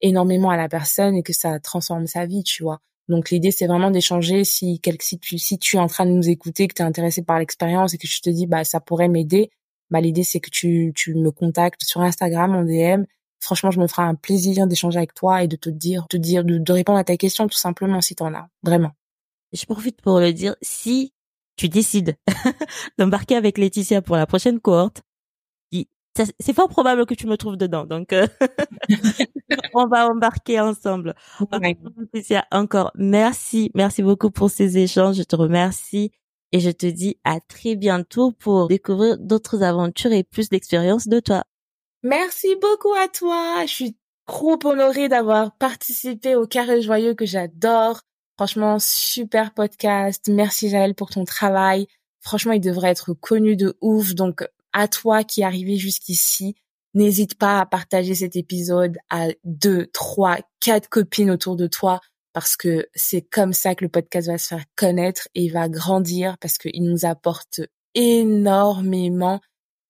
[0.00, 2.80] énormément à la personne et que ça transforme sa vie, tu vois.
[3.08, 6.28] Donc l'idée c'est vraiment d'échanger si si tu si tu es en train de nous
[6.28, 9.08] écouter, que tu es intéressé par l'expérience et que je te dis bah ça pourrait
[9.08, 9.50] m'aider,
[9.90, 13.04] bah l'idée c'est que tu tu me contactes sur Instagram en DM.
[13.42, 16.44] Franchement, je me ferai un plaisir d'échanger avec toi et de te dire te dire
[16.44, 18.92] de, de répondre à ta question tout simplement si tu en as, vraiment.
[19.52, 21.12] Je profite pour le dire si
[21.56, 22.16] tu décides
[22.98, 25.02] d'embarquer avec Laetitia pour la prochaine cohorte,
[26.16, 27.86] c'est fort probable que tu me trouves dedans.
[27.86, 28.26] Donc, euh,
[29.74, 31.14] on va embarquer ensemble.
[32.50, 35.16] Encore merci, merci beaucoup pour ces échanges.
[35.16, 36.10] Je te remercie
[36.52, 41.20] et je te dis à très bientôt pour découvrir d'autres aventures et plus d'expériences de
[41.20, 41.44] toi.
[42.02, 43.62] Merci beaucoup à toi.
[43.66, 43.96] Je suis
[44.26, 48.00] trop honorée d'avoir participé au Carré Joyeux que j'adore.
[48.36, 50.28] Franchement, super podcast.
[50.28, 51.86] Merci Jaël pour ton travail.
[52.20, 54.14] Franchement, il devrait être connu de ouf.
[54.14, 56.54] Donc, à toi qui es arrivé jusqu'ici,
[56.94, 62.00] n'hésite pas à partager cet épisode à deux, trois, quatre copines autour de toi
[62.32, 66.38] parce que c'est comme ça que le podcast va se faire connaître et va grandir
[66.38, 67.60] parce qu'il nous apporte
[67.94, 69.40] énormément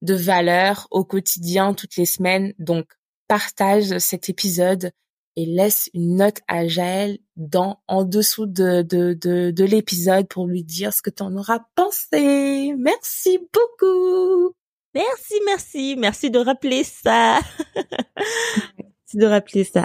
[0.02, 2.54] de valeur au quotidien toutes les semaines.
[2.58, 2.86] Donc,
[3.28, 4.92] partage cet épisode
[5.36, 10.46] et laisse une note à Jaël dans, en dessous de, de, de, de l'épisode pour
[10.46, 12.74] lui dire ce que tu en auras pensé.
[12.78, 14.54] Merci beaucoup.
[14.94, 17.38] Merci, merci, merci de rappeler ça.
[17.76, 19.84] merci de rappeler ça.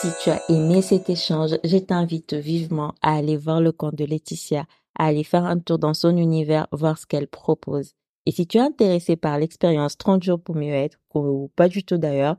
[0.00, 4.04] Si tu as aimé cet échange, je t'invite vivement à aller voir le compte de
[4.04, 4.66] Laetitia,
[4.98, 7.92] à aller faire un tour dans son univers, voir ce qu'elle propose.
[8.26, 11.82] Et si tu es intéressé par l'expérience 30 jours pour mieux être, ou pas du
[11.82, 12.36] tout d'ailleurs,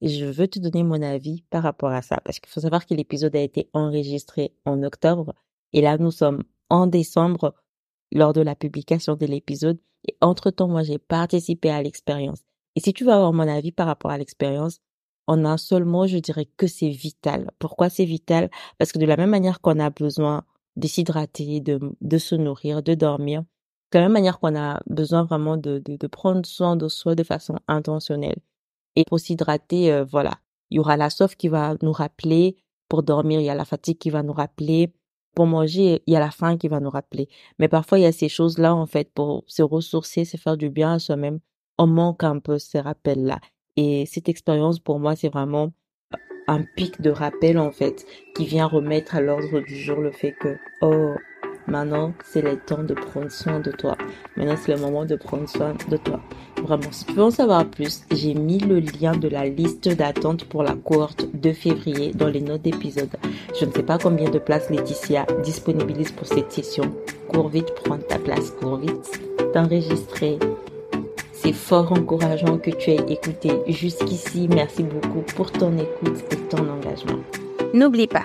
[0.00, 2.20] je veux te donner mon avis par rapport à ça.
[2.24, 5.34] Parce qu'il faut savoir que l'épisode a été enregistré en octobre.
[5.72, 7.54] Et là, nous sommes en décembre
[8.12, 9.78] lors de la publication de l'épisode.
[10.08, 12.40] Et entre-temps, moi, j'ai participé à l'expérience.
[12.76, 14.80] Et si tu veux avoir mon avis par rapport à l'expérience,
[15.26, 17.50] en un seul mot, je dirais que c'est vital.
[17.58, 18.50] Pourquoi c'est vital?
[18.78, 20.44] Parce que de la même manière qu'on a besoin
[20.76, 23.42] de s'hydrater, de, de se nourrir, de dormir,
[23.92, 27.14] de la même manière qu'on a besoin vraiment de, de, de prendre soin de soi
[27.14, 28.38] de façon intentionnelle.
[28.96, 30.38] Et pour s'hydrater, euh, voilà,
[30.70, 32.56] il y aura la soif qui va nous rappeler.
[32.88, 34.92] Pour dormir, il y a la fatigue qui va nous rappeler.
[35.38, 37.28] Pour manger, il y a la faim qui va nous rappeler.
[37.60, 40.68] Mais parfois, il y a ces choses-là, en fait, pour se ressourcer, se faire du
[40.68, 41.38] bien à soi-même.
[41.78, 43.38] On manque un peu ces rappels-là.
[43.76, 45.70] Et cette expérience, pour moi, c'est vraiment
[46.48, 48.04] un pic de rappel, en fait,
[48.34, 51.14] qui vient remettre à l'ordre du jour le fait que, oh,
[51.68, 53.96] Maintenant, c'est le temps de prendre soin de toi.
[54.36, 56.18] Maintenant, c'est le moment de prendre soin de toi.
[56.62, 60.44] Vraiment, si tu veux en savoir plus, j'ai mis le lien de la liste d'attente
[60.44, 63.14] pour la cohorte de février dans les notes d'épisode.
[63.60, 66.84] Je ne sais pas combien de places Laetitia disponibilise pour cette session.
[67.28, 69.20] Cours vite, prendre ta place, cours vite,
[69.52, 70.38] t'enregistrer.
[71.32, 74.48] C'est fort encourageant que tu aies écouté jusqu'ici.
[74.48, 77.22] Merci beaucoup pour ton écoute et ton engagement.
[77.74, 78.24] N'oublie pas,